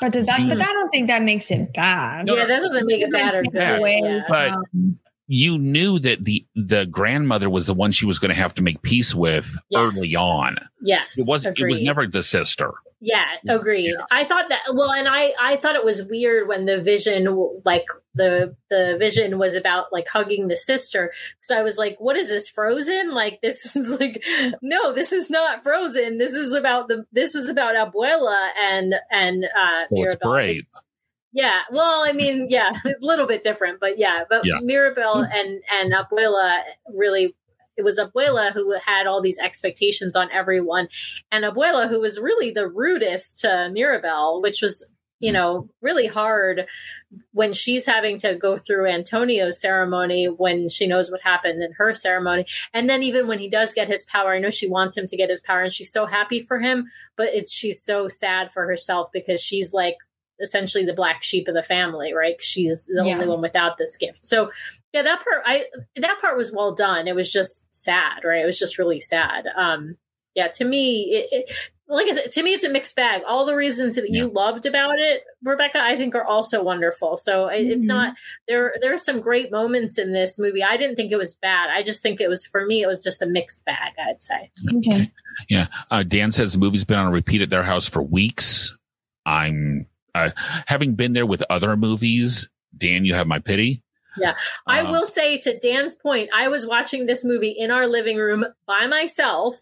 [0.00, 0.40] But does that?
[0.40, 2.26] You- But I don't think that makes it bad.
[2.26, 3.78] No, yeah, that doesn't make it bad or good.
[3.78, 4.20] away Yeah.
[4.28, 4.98] But- from-
[5.32, 8.62] you knew that the the grandmother was the one she was going to have to
[8.62, 9.78] make peace with Yes.
[9.80, 10.56] early on.
[10.82, 11.56] Yes, It wasn't.
[11.56, 12.72] It was never the sister.
[13.02, 13.96] Yeah, agreed.
[14.10, 17.86] I thought that well, and I I thought it was weird when the vision like
[18.14, 21.10] the the vision was about like hugging the sister
[21.40, 23.12] because I was like, what is this Frozen?
[23.14, 24.22] Like this is like
[24.60, 26.18] no, this is not Frozen.
[26.18, 30.66] This is about the this is about Abuela and and uh Well, it's brave.
[31.32, 34.58] Yeah, well, I mean, yeah, a little bit different, but yeah, but Yeah.
[34.60, 36.60] Mirabel and and Abuela
[36.94, 37.34] really
[37.80, 40.88] it was Abuela who had all these expectations on everyone,
[41.32, 44.86] and Abuela who was really the rudest to Mirabel, which was
[45.18, 46.66] you know really hard
[47.32, 51.92] when she's having to go through Antonio's ceremony when she knows what happened in her
[51.94, 55.06] ceremony, and then even when he does get his power, I know she wants him
[55.06, 58.52] to get his power, and she's so happy for him, but it's she's so sad
[58.52, 59.96] for herself because she's like
[60.42, 62.36] essentially the black sheep of the family, right?
[62.42, 63.14] She's the Yeah.
[63.14, 64.24] only one without this gift.
[64.24, 64.50] So
[64.92, 67.08] yeah, that part I that part was well done.
[67.08, 68.42] It was just sad, right?
[68.42, 69.44] It was just really sad.
[69.56, 69.96] Um
[70.34, 71.54] yeah, to me it, it
[71.92, 73.22] like I said, to me, it's a mixed bag.
[73.26, 77.16] All the reasons that you loved about it, Rebecca, I think are also wonderful.
[77.16, 77.88] So it- it's Mhm.
[77.88, 78.14] not
[78.46, 78.72] there.
[78.80, 80.62] There are some great moments in this movie.
[80.62, 81.68] I didn't think it was bad.
[81.68, 82.80] I just think it was for me.
[82.80, 83.94] It was just a mixed bag.
[83.98, 84.52] I'd say.
[84.76, 85.10] okay.
[85.90, 88.78] Uh, Dan says the movie's been on repeat at their house for weeks.
[89.26, 90.30] I'm uh,
[90.68, 92.48] having been there with other movies.
[92.78, 93.82] Dan, you have my pity.
[94.18, 94.34] Yeah.
[94.66, 98.16] I Um, will say to Dan's point, I was watching this movie in our living
[98.16, 99.58] room by myself.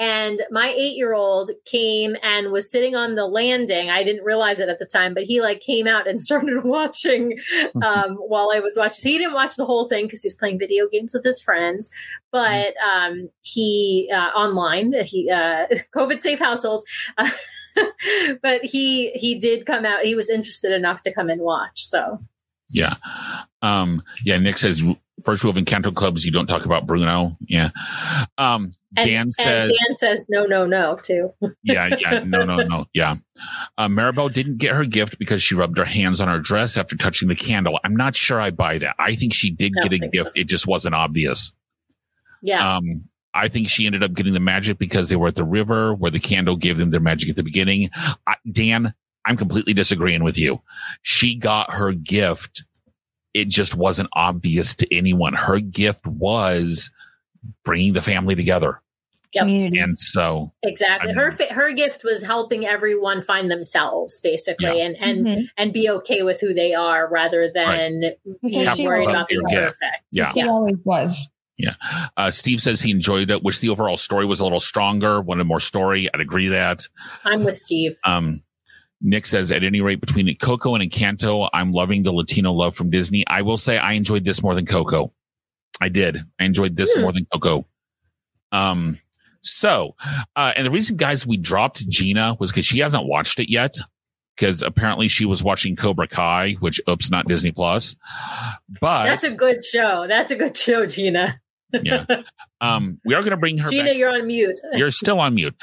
[0.00, 3.90] And my eight year old came and was sitting on the landing.
[3.90, 7.38] I didn't realize it at the time, but he like came out and started watching
[7.82, 8.94] um, while I was watching.
[9.02, 11.42] So he didn't watch the whole thing because he was playing video games with his
[11.42, 11.90] friends.
[12.30, 16.84] But um, he uh, online, he uh, COVID safe household.
[18.42, 20.00] but he he did come out.
[20.04, 21.82] He was interested enough to come and watch.
[21.84, 22.18] So
[22.70, 22.96] Yeah.
[23.62, 24.38] Um, yeah.
[24.38, 24.82] Nick says
[25.22, 27.36] first rule of Encanto Club is you don't talk about Bruno.
[27.40, 27.70] Yeah.
[28.36, 31.32] Um, and, Dan says, Dan says no, no, no too.
[31.62, 33.16] yeah, yeah, no, no, no, yeah.
[33.76, 36.96] Uh, Maribel didn't get her gift because she rubbed her hands on her dress after
[36.96, 37.78] touching the candle.
[37.84, 38.94] I'm not sure I buy that.
[38.98, 40.28] I think she did get a gift.
[40.28, 40.32] so.
[40.34, 41.52] It just wasn't obvious.
[42.42, 42.76] Yeah.
[42.76, 45.94] Um, I think she ended up getting the magic because they were at the river
[45.94, 47.90] where the candle gave them their magic at the beginning.
[48.26, 48.94] I, Dan,
[49.28, 50.60] I'm completely disagreeing with you.
[51.02, 52.64] She got her gift.
[53.34, 55.34] It just wasn't obvious to anyone.
[55.34, 56.90] Her gift was
[57.64, 58.80] bringing the family together.
[59.34, 59.42] Yep.
[59.42, 59.78] Community.
[59.78, 61.10] And so, exactly.
[61.10, 65.42] I her mean- fa- her gift was helping everyone find themselves, basically, and and Mhm.
[65.58, 69.42] and be okay with who they are rather than being Because she worried about being
[69.42, 69.52] was.
[69.52, 70.02] perfect.
[70.12, 70.32] Yeah.
[70.32, 71.28] She always was.
[71.58, 71.74] Yeah.
[72.16, 73.42] Uh, Steve says he enjoyed it.
[73.42, 76.08] Wish the overall story was a little stronger, wanted more story.
[76.14, 76.86] I'd agree that.
[77.24, 77.96] I'm with Steve.
[78.06, 78.42] Um,
[79.00, 82.90] Nick says, at any rate, between Coco and Encanto, I'm loving the Latino love from
[82.90, 83.24] Disney.
[83.28, 85.12] I will say I enjoyed this more than Coco.
[85.80, 86.16] I did.
[86.40, 87.02] I enjoyed this Hmm.
[87.02, 87.64] more than Coco.
[88.50, 88.98] Um,
[89.40, 89.94] so,
[90.34, 93.76] uh, and the reason, guys, we dropped Gina was because she hasn't watched it yet.
[94.36, 97.96] Because apparently she was watching Cobra Kai, which, oops, not Disney Plus.
[98.80, 100.06] But That's a good show.
[100.08, 101.40] That's a good show, Gina.
[101.72, 102.04] yeah,
[102.60, 103.68] um, we are going to bring her.
[103.68, 103.96] Gina, back.
[103.96, 104.58] you're on mute.
[104.74, 105.56] You're still on mute.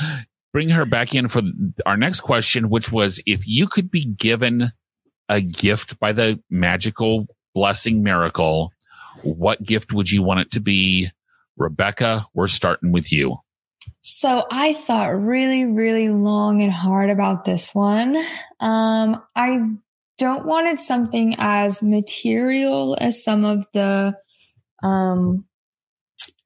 [0.55, 1.41] Bring her back in for
[1.85, 4.71] our next question, which was if you could be given
[5.27, 8.71] a gift by the magical blessing miracle,
[9.21, 11.09] what gift would you want it to be?
[11.57, 13.35] Rebecca, we're starting with you.
[14.01, 18.15] So I thought really, really long and hard about this one.
[18.61, 19.59] Um, I
[20.17, 24.17] don't want it something as material as some of the,
[24.81, 25.43] um,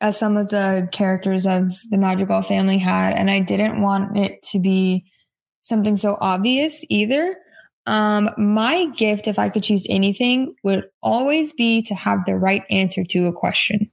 [0.01, 3.13] as some of the characters of the Madrigal family had.
[3.13, 5.05] And I didn't want it to be
[5.61, 7.35] something so obvious either.
[7.85, 12.63] Um, my gift, if I could choose anything, would always be to have the right
[12.69, 13.91] answer to a question.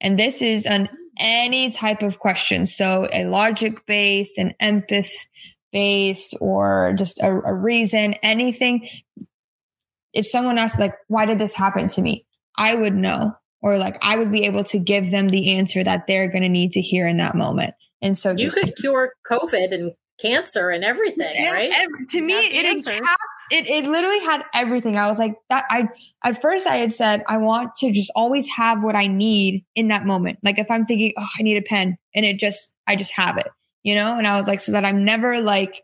[0.00, 2.66] And this is an any type of question.
[2.66, 5.10] So a logic based, an empath
[5.72, 8.88] based, or just a, a reason, anything.
[10.12, 12.26] If someone asked like, why did this happen to me?
[12.56, 13.34] I would know,
[13.66, 16.48] or like I would be able to give them the answer that they're going to
[16.48, 17.74] need to hear in that moment.
[18.00, 21.70] And so You just could cure COVID and cancer and everything, Yeah, right?
[21.74, 22.94] every- to me, it answers.
[23.00, 24.96] encaps, it it literally had everything.
[24.96, 25.64] I was like that.
[25.68, 25.88] I
[26.24, 29.88] at first I had said I want to just always have what I need in
[29.88, 30.38] that moment.
[30.44, 33.36] Like if I'm thinking, oh, I need a pen, and it just I just have
[33.36, 33.48] it,
[33.82, 34.16] you know.
[34.16, 35.82] And I was like, so that I'm never like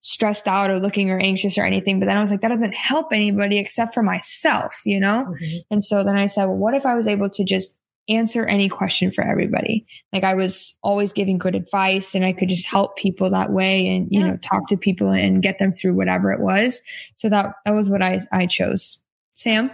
[0.00, 1.98] stressed out or looking or anxious or anything.
[2.00, 5.26] But then I was like, that doesn't help anybody except for myself, you know.
[5.40, 5.64] Mhm.
[5.70, 7.76] And so then I said, well, what if I was able to just
[8.10, 9.84] answer any question for everybody.
[10.14, 13.86] Like I was always giving good advice and I could just help people that way
[13.86, 14.26] and, you Yeah.
[14.28, 16.80] know, talk to people and get them through whatever it was.
[17.16, 18.98] So that, that was what I, I chose.
[19.34, 19.70] Sam?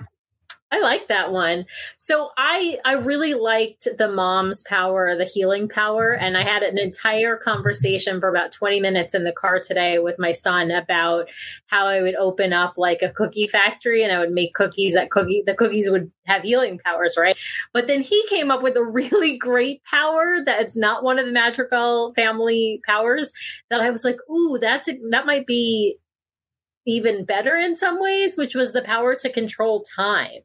[0.74, 1.66] I like that one.
[1.98, 6.78] So I I really liked the mom's power, the healing power, and I had an
[6.78, 11.28] entire conversation for about 20 minutes in the car today with my son about
[11.66, 15.10] how I would open up like a cookie factory and I would make cookies that
[15.12, 17.37] cookie the cookies would have healing powers, right?
[17.72, 21.32] But then he came up with a really great power that's not one of the
[21.32, 23.32] magical family powers
[23.70, 25.98] that I was like, "Ooh, that's a, that might be
[26.87, 30.42] even better in some ways, which was the power to control time.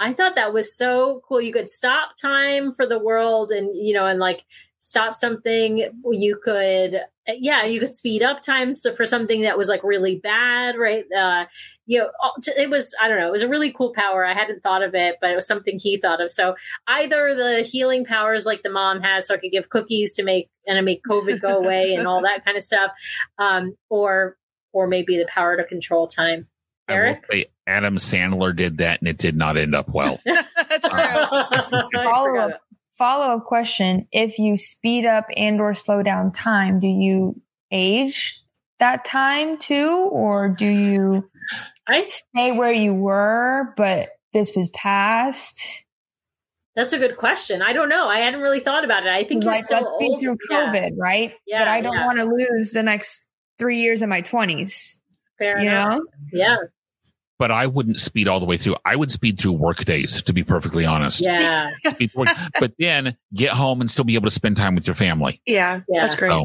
[0.00, 1.42] I thought that was so cool.
[1.42, 4.44] You could stop time for the world and, you know, and like
[4.78, 5.90] stop something.
[6.10, 10.16] You could, yeah, you could speed up time so for something that was like really
[10.16, 11.04] bad, right?
[11.14, 11.44] Uh,
[11.84, 12.08] you know,
[12.56, 14.24] it was, I don't know, it was a really cool power.
[14.24, 16.30] I hadn't thought of it, but it was something he thought of.
[16.30, 20.24] So either the healing powers like the mom has, so I could give cookies to
[20.24, 22.92] make and to make COVID go away and all that kind of stuff,
[23.38, 24.38] um, or
[24.72, 26.46] or maybe the power to control time.
[26.88, 27.26] I will Eric?
[27.30, 30.18] say Adam Sandler did that and it did not end up well.
[30.26, 30.36] True.
[30.84, 31.46] Uh,
[31.94, 32.60] I Follow up,
[32.98, 34.06] follow up question.
[34.12, 38.40] If you speed up and or slow down time, do you age
[38.78, 40.08] that time too?
[40.12, 41.30] Or do you
[41.86, 45.84] I, stay where you were, but this was past?
[46.76, 47.62] that's a good question.
[47.62, 48.06] I don't know.
[48.08, 49.10] I hadn't really thought about it.
[49.10, 50.20] I think you're still let's be old.
[50.20, 51.34] through Yeah, COVID, right?
[51.46, 52.06] Yeah, but I don't yeah.
[52.06, 53.28] want to lose the next
[53.58, 54.98] three years of my 20s.
[55.36, 55.98] fair You enough.
[55.98, 56.04] know?
[56.32, 56.56] Yeah,
[57.40, 58.76] But I wouldn't speed all the way through.
[58.84, 61.20] I would speed through work days, to be perfectly honest.
[61.22, 62.26] yeah, Speed through
[62.60, 65.40] but then get home and still be able to spend time with your family.
[65.46, 66.02] Yeah, Yeah.
[66.02, 66.44] that's great.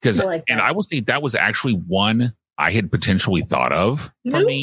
[0.00, 0.60] Because I like and.
[0.60, 4.62] I will say that was actually one I had potentially thought of for me.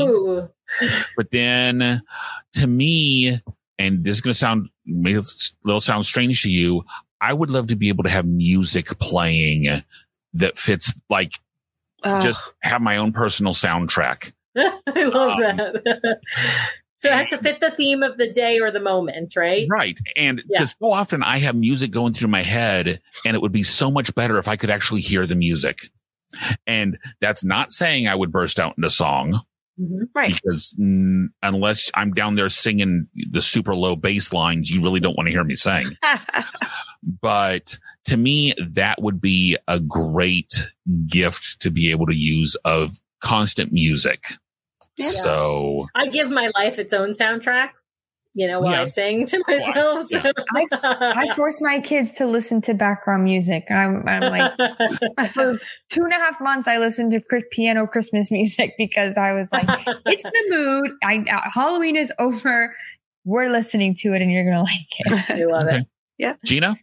[1.18, 2.02] But then
[2.54, 3.42] to me,
[3.78, 5.24] and this is going to sound maybe a
[5.64, 6.84] little sound strange to you,
[7.22, 9.82] I would love to be able to have music playing
[10.34, 11.32] that fits like
[12.04, 12.22] Ugh.
[12.22, 14.34] just have my own personal soundtrack.
[14.58, 16.20] I love Um, that.
[16.98, 19.68] so it has to fit the theme of the day or the moment, right?
[19.70, 19.98] Right.
[20.18, 20.60] And Yeah.
[20.60, 23.90] because so often I have music going through my head and it would be so
[23.92, 25.78] much better if I could actually hear the music.
[26.68, 29.42] And that's not saying I would burst out into song
[29.80, 30.10] Mhm.
[30.14, 30.34] right.
[30.36, 35.16] because mm, unless I'm down there singing the super low bass lines, you really don't
[35.16, 35.96] want to hear me sing.
[37.22, 40.68] but to me, that would be a great
[41.08, 44.24] gift to be able to use of constant music.
[44.98, 45.10] Yeah.
[45.10, 47.70] So I give my life its own soundtrack.
[48.34, 48.82] You know, while Yeah.
[48.82, 50.04] I sing to myself.
[50.04, 50.22] So.
[50.72, 53.64] I force my kids to listen to background music.
[53.72, 54.52] I'm, I'm like,
[55.34, 55.58] for
[55.90, 59.68] two and a half months, I listened to piano Christmas music because I was like,
[60.06, 60.92] it's the mood.
[61.04, 62.76] I, uh, Halloween is over.
[63.26, 65.30] We're listening to it and you're going to like it.
[65.32, 65.88] I love it.
[66.24, 66.38] Okay.
[66.46, 66.78] Gina,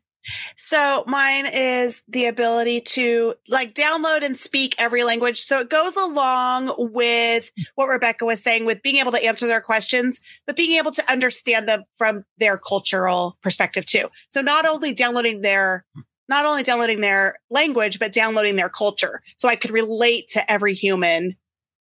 [0.56, 5.40] So mine is the ability to like download and speak every language.
[5.40, 9.60] So it goes along with what Rebecca was saying with being able to answer their
[9.60, 14.08] questions, but being able to understand them from their cultural perspective too.
[14.28, 15.84] So not only downloading their
[16.28, 19.22] not only downloading their language, but downloading their culture.
[19.36, 21.36] So I could relate to every human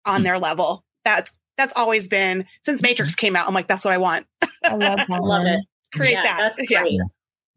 [0.05, 0.85] on their level.
[1.05, 3.27] That's that's always been since Matrix mm-hmm.
[3.27, 3.47] came out.
[3.47, 4.27] I'm like, that's what I want.
[4.65, 5.23] I love that.
[5.23, 5.61] Love it.
[5.95, 6.39] Create Yeah, that.
[6.41, 7.05] That's Yeah.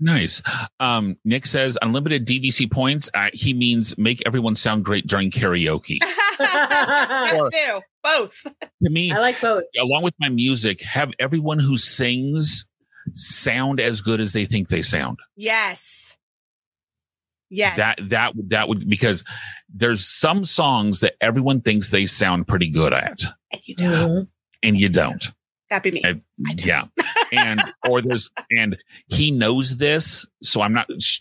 [0.02, 0.14] Great.
[0.14, 0.42] nice.
[0.80, 3.10] Um, Nick says unlimited DVC points.
[3.14, 6.00] Uh, he means make everyone sound great during karaoke.
[6.40, 7.82] that Or- too.
[8.04, 8.44] Both.
[8.84, 9.64] to me, I like both.
[9.78, 12.66] along with my music, have everyone who sings
[13.14, 15.20] sound as good as they think they sound.
[15.36, 16.16] Yes.
[17.50, 17.78] Yes.
[17.78, 19.24] That that that would because
[19.74, 23.20] there's some songs that everyone thinks they sound pretty good at,
[23.52, 23.86] And you do.
[23.90, 24.28] Mhm.
[24.64, 25.26] and you don't.
[25.70, 26.06] That'd be me.
[26.06, 26.86] I- yeah,
[27.32, 27.60] and
[27.90, 31.20] or there's and he knows this, so I'm not sh-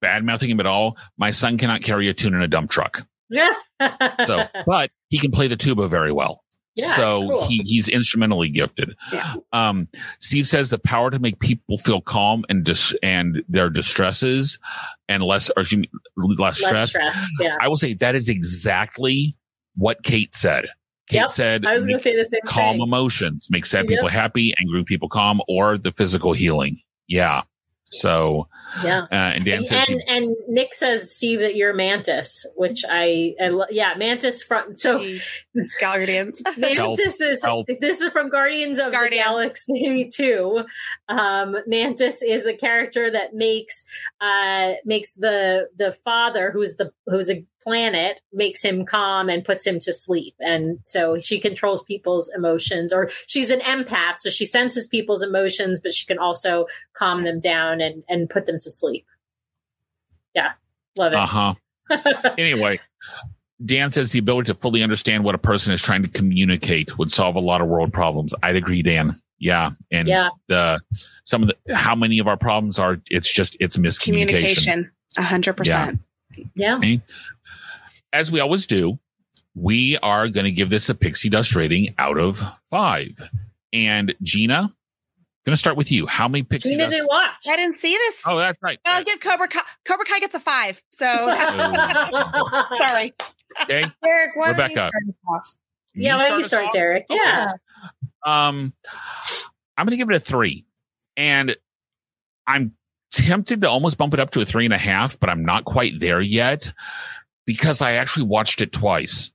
[0.00, 0.96] bad mouthing him at all.
[1.16, 3.50] My son cannot carry a tune in a dump truck, Yeah.
[4.24, 6.42] so but he can play the tuba very well.
[6.76, 7.46] Yeah, so cool.
[7.48, 8.94] he he's instrumentally gifted.
[9.12, 9.34] Yeah.
[9.52, 9.88] Um,
[10.20, 14.60] Steve says the power to make people feel calm and dis- and their distresses
[15.08, 16.90] and less or excuse me, less, less stress.
[16.90, 17.28] stress.
[17.40, 17.56] Yeah.
[17.60, 19.34] I will say that is exactly
[19.74, 20.66] what Kate said.
[21.08, 21.30] Kate Yep.
[21.30, 22.82] said I was going to say the same calm thing.
[22.82, 23.88] emotions, make sad Yep.
[23.88, 26.80] people happy, angry people calm, or the physical healing.
[27.06, 27.42] Yeah.
[27.90, 28.48] So,
[28.84, 29.04] Yeah.
[29.10, 33.34] uh, and Dan And, says, and, and Nick says, Steve, that you're Mantis, which I,
[33.40, 35.22] I lo- yeah, Mantis from, so Gee,
[35.80, 36.42] Guardians.
[36.58, 37.66] Mantis is, help.
[37.80, 39.24] this is from Guardians of Guardians.
[39.24, 40.64] the Galaxy 2.
[41.08, 43.86] Um, Mantis is a character that makes,
[44.20, 49.66] uh, makes the, the father, who's the, who's a planet makes him calm and puts
[49.66, 50.34] him to sleep.
[50.40, 55.78] And so she controls people's emotions, or she's an empath, so she senses people's emotions,
[55.82, 59.04] but she can also calm them down and, and put them to sleep.
[60.34, 60.52] Yeah,
[60.96, 61.16] love it.
[61.18, 61.54] Uh huh.
[62.38, 62.80] anyway,
[63.64, 67.12] Dan says the ability to fully understand what a person is trying to communicate would
[67.12, 68.34] solve a lot of world problems.
[68.42, 69.20] I'd agree, Dan.
[69.38, 70.30] Yeah, and Yeah.
[70.48, 70.80] the
[71.24, 74.90] some of the how many of our problems are it's just it's miscommunication.
[75.18, 76.00] A hundred percent.
[76.54, 76.78] yeah.
[78.18, 78.98] As we always do,
[79.54, 83.16] we are going to give this a pixie dust rating out of five.
[83.72, 84.74] And Gina,
[85.46, 86.04] going to start with you.
[86.04, 86.96] How many pixie Gina dust?
[86.96, 87.36] didn't watch.
[87.48, 88.24] I didn't see this.
[88.26, 88.80] Oh, that's right.
[88.86, 89.60] I'll give Cobra Kai.
[89.84, 90.82] Cobra Kai gets a five.
[90.90, 91.04] So
[92.76, 93.14] sorry.
[93.62, 93.84] Okay.
[94.02, 94.74] Derek, why Rebecca.
[94.74, 95.56] don't you start us off?
[95.94, 96.72] yeah, why don't you start, off?
[96.72, 97.06] Derek?
[97.08, 97.52] Yeah.
[98.26, 98.72] Um,
[99.76, 100.66] I'm going to give it a three,
[101.16, 101.56] and
[102.48, 102.72] I'm
[103.12, 105.64] tempted to almost bump it up to a three and a half, but I'm not
[105.64, 106.72] quite there yet
[107.48, 109.30] because I actually watched it twice.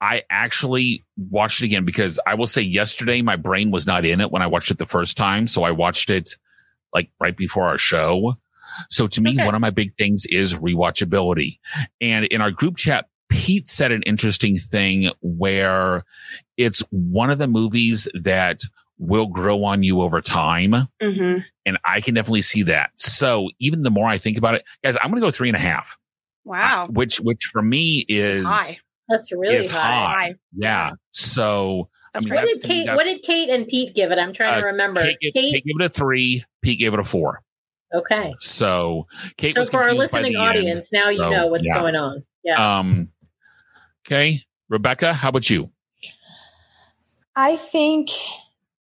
[0.00, 4.20] I actually watched it again because I will say yesterday my brain was not in
[4.20, 6.30] it when I watched it the first time, so I watched it
[6.92, 8.34] like right before our show.
[8.90, 9.44] So to me, Okay.
[9.46, 11.60] one of my big things is rewatchability.
[12.00, 16.04] And in our group chat, Pete said an interesting thing where
[16.56, 18.62] it's one of the movies that
[18.98, 20.88] will grow on you over time.
[21.00, 22.90] hmm And I can definitely see that.
[22.96, 25.56] So even the more I think about it, guys, I'm going to go three and
[25.56, 25.96] a half,
[26.44, 26.88] Wow.
[26.90, 28.76] which, which for me is, High.
[29.08, 29.78] That's really Is high.
[29.80, 30.08] high.
[30.08, 30.34] High.
[30.56, 30.92] yeah.
[31.10, 32.94] So That's I mean, What did to me, Kate?
[32.96, 34.18] What did Kate and Pete give it?
[34.18, 35.02] I'm trying Uh, to remember.
[35.02, 35.52] Kate, gave- Kate.
[35.54, 36.44] Kate gave it a three.
[36.62, 37.42] Pete gave it a four.
[37.94, 38.32] Okay.
[38.40, 40.48] So Kate So was for our listening the end.
[40.48, 41.78] audience, now you So, know what's yeah.
[41.78, 42.24] going on.
[42.42, 42.78] Yeah.
[42.78, 43.12] Um,
[44.06, 44.40] okay.
[44.70, 45.70] Rebecca, how about you?
[47.36, 48.10] I think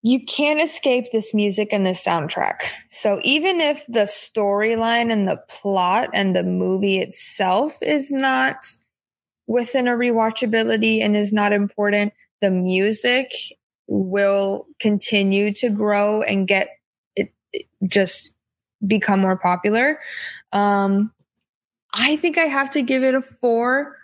[0.03, 2.57] you can't escape this music and this soundtrack.
[2.91, 8.65] So even if the storyline and the plot and the movie itself is not
[9.47, 13.31] within a rewatchability and is not important, the music
[13.89, 16.69] will continue to grow and get
[17.15, 18.35] it, it just
[18.87, 19.99] become more popular.
[20.53, 21.13] Um,
[21.93, 23.97] I think I have to give it a four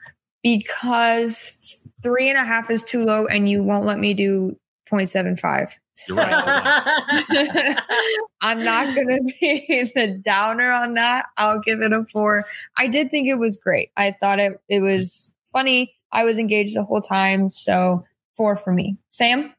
[0.43, 4.59] because three and a half is too low and you won't let me do
[4.93, 5.77] 0.75.
[6.09, 7.77] You're right.
[8.41, 11.27] I'm not going to be the downer on that.
[11.37, 12.45] I'll give it a four.
[12.77, 13.91] I did think it was great.
[13.97, 15.95] I thought it, it was funny.
[16.13, 17.51] I was engaged the whole time.
[17.51, 18.05] So
[18.37, 18.97] four for me.
[19.11, 19.55] Sam?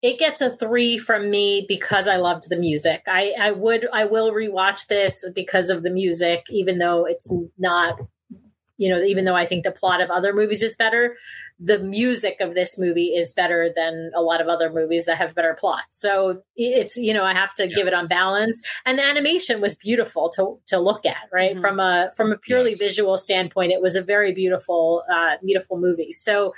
[0.00, 3.02] it gets a three from me because I loved the music.
[3.06, 7.98] I, I would I will rewatch this because of the music, even though it's not
[8.78, 11.16] you know, even though I think the plot of other movies is better,
[11.60, 15.34] the music of this movie is better than a lot of other movies that have
[15.34, 16.00] better plots.
[16.00, 18.62] So it's, you know, I have to give it on balance.
[18.86, 21.56] And the animation was beautiful to, to look at, right?
[21.56, 21.60] Mhm.
[21.60, 22.78] From a, from a purely Yes.
[22.78, 26.12] visual standpoint, it was a very beautiful, uh, beautiful movie.
[26.12, 26.54] So,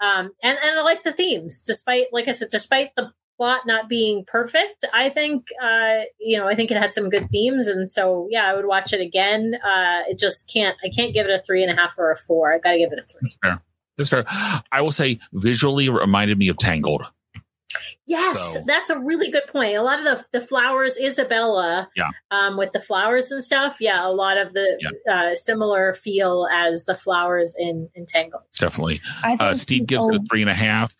[0.00, 3.88] um, and, and I like the themes, despite, like I said, despite the plot not
[3.88, 7.68] being perfect, I think, uh, you know, I think it had some good themes.
[7.68, 9.54] And so, yeah, I would watch it again.
[9.64, 12.18] Uh, it just can't, I can't give it a three and a half or a
[12.18, 12.52] four.
[12.52, 13.20] I got to give it a three.
[13.22, 13.62] That's fair.
[13.96, 14.24] That's fair.
[14.70, 17.02] I will say visually reminded me of Tangled.
[18.06, 19.74] Yes, So- that's a really good point.
[19.76, 22.10] A lot of the the flowers, Isabela, Yeah.
[22.30, 23.76] um, with the flowers and stuff.
[23.80, 24.78] Yeah, a lot of the
[25.10, 28.42] uh, similar feel as the flowers in in Tangled.
[28.58, 29.00] Definitely.
[29.22, 30.92] I Uh, Steve gives it a three and a half.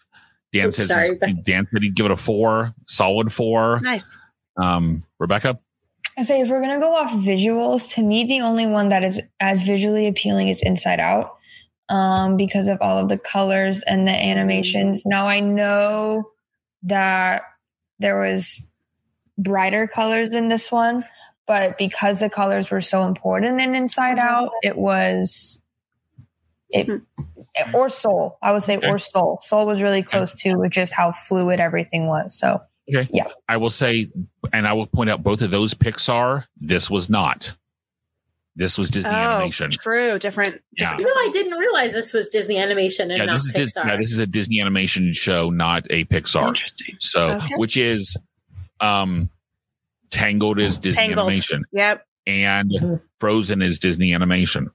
[0.52, 3.80] Dan says sorry, but- Dan said he'd give it a four, solid four.
[3.82, 4.18] Nice.
[4.56, 5.58] Um, Rebecca,
[6.18, 9.20] I say if we're gonna go off visuals, to me the only one that is
[9.38, 11.36] as visually appealing is Inside Out,
[11.88, 15.06] um, because of all of the colors and the animations.
[15.06, 16.30] Now I know
[16.82, 17.42] that
[17.98, 18.68] there was
[19.38, 21.04] brighter colors in this one,
[21.46, 25.62] but because the colors were so important in Inside Out, it was
[26.70, 26.88] it
[27.74, 28.38] or Soul.
[28.42, 28.86] I would say Okay.
[28.88, 29.38] or Soul.
[29.42, 32.38] Soul was really close too, with just how fluid everything was.
[32.38, 33.04] So yeah.
[33.48, 34.08] I will say,
[34.52, 36.44] and I will point out both of those Pixar.
[36.60, 37.54] This was not.
[38.56, 39.70] This was Disney oh, animation.
[39.70, 40.18] true.
[40.18, 40.60] Different.
[40.78, 40.96] Yeah.
[40.98, 43.86] No, I didn't realize this was Disney animation and Yeah, not this is Dis- Pixar.
[43.86, 46.48] yeah, this is a Disney animation show, not a Pixar.
[46.48, 46.96] Interesting.
[46.98, 47.54] So, Okay.
[47.56, 48.16] which is,
[48.80, 49.30] um,
[50.10, 51.28] Tangled is Disney Tangled.
[51.28, 52.04] animation, Yep.
[52.26, 53.00] and Mhm.
[53.20, 54.68] Frozen is Disney animation.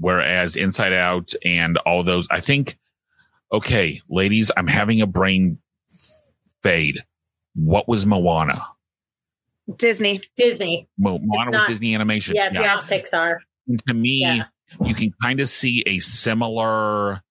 [0.00, 2.78] Whereas Inside Out and all those, I think,
[3.52, 5.58] okay, ladies, I'm having a brain
[6.62, 7.04] fade.
[7.54, 8.62] What was Moana?
[9.76, 10.22] Disney.
[10.36, 10.88] Disney.
[10.98, 12.34] Mo- Moana was Disney animation.
[12.34, 12.62] Yeah, it's Yeah.
[12.62, 13.38] not Pixar.
[13.68, 14.44] And to me, Yeah.
[14.84, 17.22] you can kind of see a similar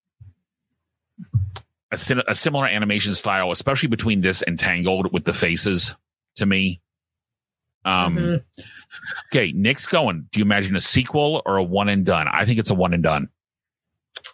[1.91, 1.97] a,
[2.27, 5.95] a similar animation style, especially between this and Tangled with the faces.
[6.35, 6.81] To me,
[7.89, 8.43] Um, Mhm.
[9.27, 10.27] Okay, Nick's going.
[10.31, 12.27] Do you imagine a sequel or a one and done?
[12.27, 13.29] I think it's a one and done.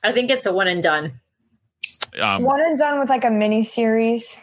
[0.03, 1.13] I think it's a one and done.
[2.21, 4.37] Um, One and done with like a mini series.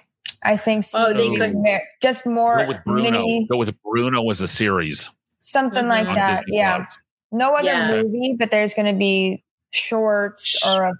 [0.44, 0.84] I think.
[0.92, 1.36] Oh, they Ooh.
[1.38, 1.54] could.
[2.02, 3.10] just more go with Bruno.
[3.10, 5.10] mini, Go with Bruno as a series
[5.40, 5.88] something Mhm.
[5.88, 6.40] like on that.
[6.44, 6.76] Disney Yeah.
[6.78, 6.98] Plus.
[7.32, 8.02] No other Yeah.
[8.02, 10.92] movie, but there's going to be shorts or a,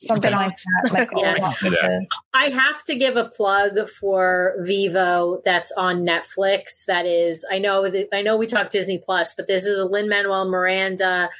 [0.00, 0.92] something like that.
[0.92, 1.36] Like Yeah.
[1.38, 1.68] all off Yeah.
[1.68, 6.84] of the- I have to give a plug for Vivo that's on Netflix.
[6.86, 10.08] That is, I know I know we talked Disney Plus, but this is a Lin
[10.08, 11.30] Manuel Miranda.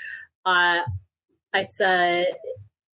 [0.46, 0.82] Uh,
[1.52, 2.26] it's a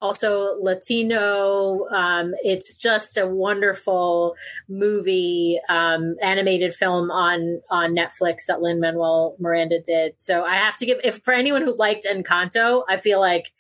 [0.02, 1.86] also Latino.
[1.90, 4.34] Um, it's just a wonderful
[4.68, 10.14] movie, um, animated film on on Netflix that Lin Manuel Miranda did.
[10.18, 13.52] So I have to give if for anyone who liked Encanto, I feel like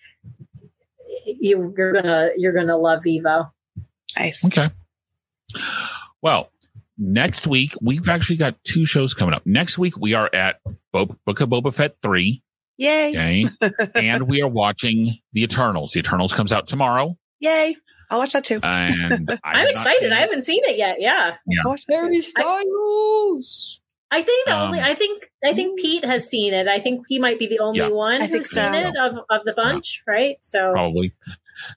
[1.26, 3.52] you, you're gonna you're gonna love Vivo.
[4.18, 4.44] Nice.
[4.44, 4.70] Okay.
[6.22, 6.50] Well,
[6.98, 9.46] next week we've actually got two shows coming up.
[9.46, 10.60] Next week we are at
[10.92, 12.42] Bo- Book of Boba Fett three.
[12.76, 13.10] Yay.
[13.10, 13.46] Okay,
[13.94, 15.92] and we are watching The Eternals.
[15.92, 17.76] The Eternals comes out tomorrow, Yay.
[18.10, 18.58] I'll watch that too.
[18.62, 20.12] and I I'm excited.
[20.12, 20.96] I haven't seen it yet.
[21.00, 22.00] Yeah, I'll watch that too.
[22.00, 23.80] Harry Styles.
[24.10, 24.80] I think the Um, only.
[24.80, 25.30] I think.
[25.44, 26.66] I think Pete has seen it.
[26.68, 27.88] I think he might be the only Yeah.
[27.90, 30.36] one I think who's seen it of of the bunch, right?
[30.40, 31.12] So probably.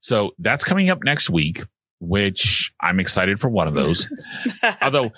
[0.02, 1.64] So that's coming up next week,
[2.00, 4.08] which I'm excited for one of those.
[4.82, 5.12] Although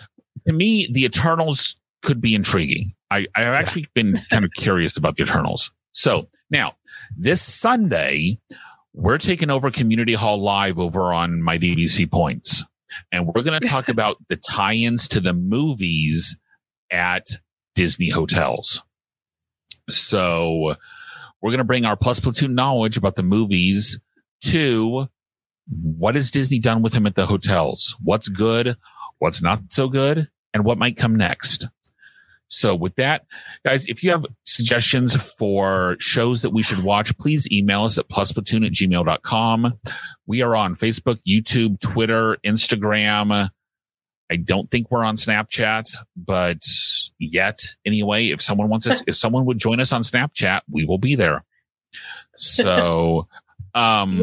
[0.48, 2.94] to me, the Eternals could be intriguing.
[3.12, 5.72] I, I've actually been kind of curious about the Eternals.
[5.92, 6.74] So now
[7.18, 8.40] this Sunday,
[8.94, 12.64] we're taking over Community Hall Live over on my DVC points.
[13.12, 16.38] And we're going to talk about the tie-ins to the movies
[16.92, 17.28] at
[17.76, 18.82] Disney hotels.
[19.90, 20.76] So
[21.42, 24.00] we're going to bring our plus platoon knowledge about the movies
[24.46, 25.08] to
[25.70, 27.96] what has Disney done with him at the hotels?
[28.02, 28.78] What's good?
[29.20, 30.30] What's not so good?
[30.54, 31.68] And what might come next?
[32.48, 33.26] So with that,
[33.66, 38.08] guys, if you have suggestions for shows that we should watch, please email us at
[38.10, 39.80] plusplatoon at gmail.com.
[40.28, 43.50] We are on Facebook, YouTube, Twitter, Instagram.
[44.32, 46.64] I don't think we're on Snapchat, but
[47.20, 50.98] yet anyway, if someone wants us, if someone would join us on Snapchat, we will
[50.98, 51.44] be there.
[52.36, 53.28] So,
[53.76, 54.22] um,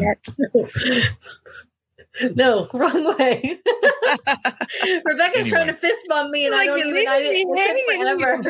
[2.35, 3.57] no, wrong way.
[5.05, 5.49] Rebecca's Anyway.
[5.49, 7.07] trying to fist bump me, and I Like, don't even.
[7.07, 8.43] I didn't me it took forever.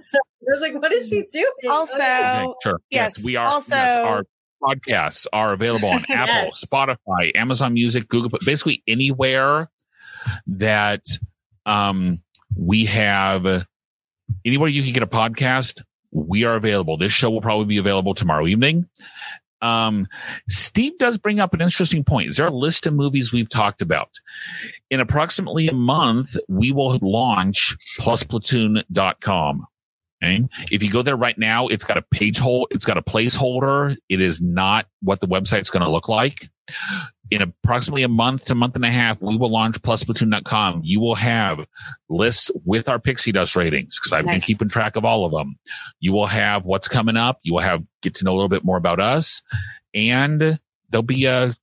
[0.00, 2.42] so I was like, "What is she doing?" Also- Okay.
[2.44, 2.80] Okay, sure.
[2.90, 3.48] yes, we are.
[3.48, 4.24] also- yes, our
[4.62, 6.64] podcasts are available on Apple, Yes.
[6.64, 9.70] Spotify, Amazon Music, Google, basically anywhere
[10.46, 11.04] that
[11.66, 12.22] um,
[12.56, 13.66] we have.
[14.44, 16.96] Anywhere you can get a podcast, we are available.
[16.96, 18.88] This show will probably be available tomorrow evening.
[19.62, 20.08] Um,
[20.48, 22.28] Steve does bring up an interesting point.
[22.28, 24.08] Is there a list of movies we've talked about?
[24.90, 29.66] In approximately a month, we will launch plusplatoon.com.
[30.22, 30.46] Okay.
[30.70, 32.68] If you go there right now, it's got a page hole.
[32.70, 33.96] It's got a placeholder.
[34.08, 36.50] It is not what the website's going to look like.
[37.30, 40.82] In approximately a month to month and a half, we will launch plusplatoon.com.
[40.84, 41.60] You will have
[42.08, 45.56] lists with our pixie dust ratings because I've been keeping track of all of them.
[46.00, 47.38] You will have what's coming up.
[47.42, 49.42] You will have get to know a little bit more about us
[49.94, 50.58] and
[50.90, 51.56] there'll be a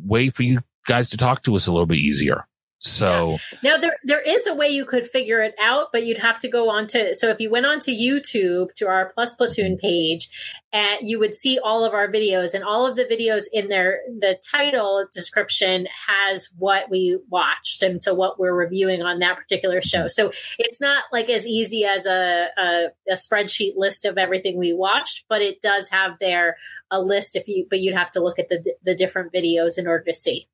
[0.00, 2.46] way for you guys to talk to us a little bit easier.
[2.80, 6.38] So Now there there is a way you could figure it out, but you'd have
[6.40, 10.28] to go on to so if you went onto YouTube to our Plus Platoon page,
[10.72, 14.00] and you would see all of our videos and all of the videos in there
[14.06, 19.82] the title description has what we watched and so what we're reviewing on that particular
[19.82, 20.06] show.
[20.06, 24.72] So it's not like as easy as a a, a spreadsheet list of everything we
[24.72, 26.56] watched, but it does have there
[26.92, 29.88] a list if you but you'd have to look at the the different videos in
[29.88, 30.46] order to see.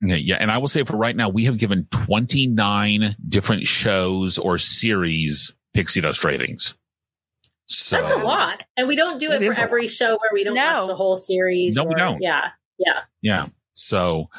[0.00, 4.38] Yeah, yeah, and I will say for right now, we have given 29 different shows
[4.38, 6.74] or series pixie dust ratings.
[7.66, 8.62] So That's a lot.
[8.76, 10.78] And we don't do it, It is for every show where we don't No.
[10.78, 11.74] watch the whole series.
[11.74, 12.22] No, we don't.
[12.22, 12.42] Yeah.
[12.78, 13.00] Yeah.
[13.22, 13.46] Yeah.
[13.74, 14.30] So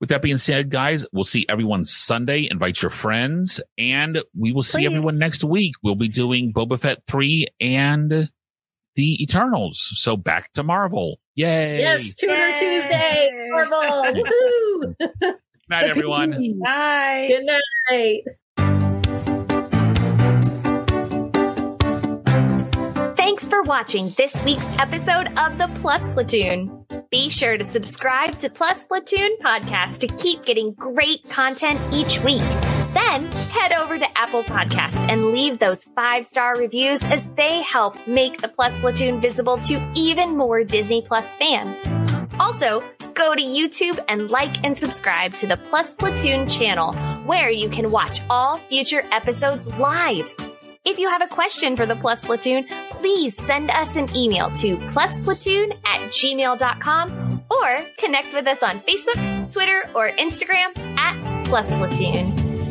[0.00, 2.46] with that being said, guys, we'll see everyone Sunday.
[2.50, 4.86] Invite your friends and we will see Please.
[4.86, 5.74] everyone next week.
[5.82, 8.30] We'll be doing Boba Fett 3 and
[8.94, 9.90] the Eternals.
[9.94, 11.18] So back to Marvel.
[11.34, 11.80] Yay.
[11.80, 12.14] Yes.
[12.14, 12.52] Tutor Yay.
[12.58, 13.48] Tuesday.
[13.50, 14.22] Marvel.
[14.22, 14.94] Woohoo.
[14.98, 15.34] Good
[15.70, 16.60] night, everyone.
[16.62, 17.26] Bye.
[17.28, 17.46] Good
[17.90, 18.22] night.
[23.16, 26.84] Thanks for watching this week's episode of the Plus Platoon.
[27.10, 32.42] Be sure to subscribe to Plus Platoon podcast to keep getting great content each week.
[32.94, 37.96] Then head over to Apple Podcast and leave those five star reviews as they help
[38.06, 41.82] make the Plus Platoon visible to even more Disney Plus fans.
[42.38, 42.82] Also,
[43.14, 47.90] go to YouTube and like and subscribe to the Plus Platoon channel where you can
[47.90, 50.32] watch all future episodes live.
[50.84, 54.76] If you have a question for the Plus Platoon, please send us an email to
[54.76, 62.53] plusplatoon at gmail.com or connect with us on Facebook, Twitter, or Instagram at Plus Platoon.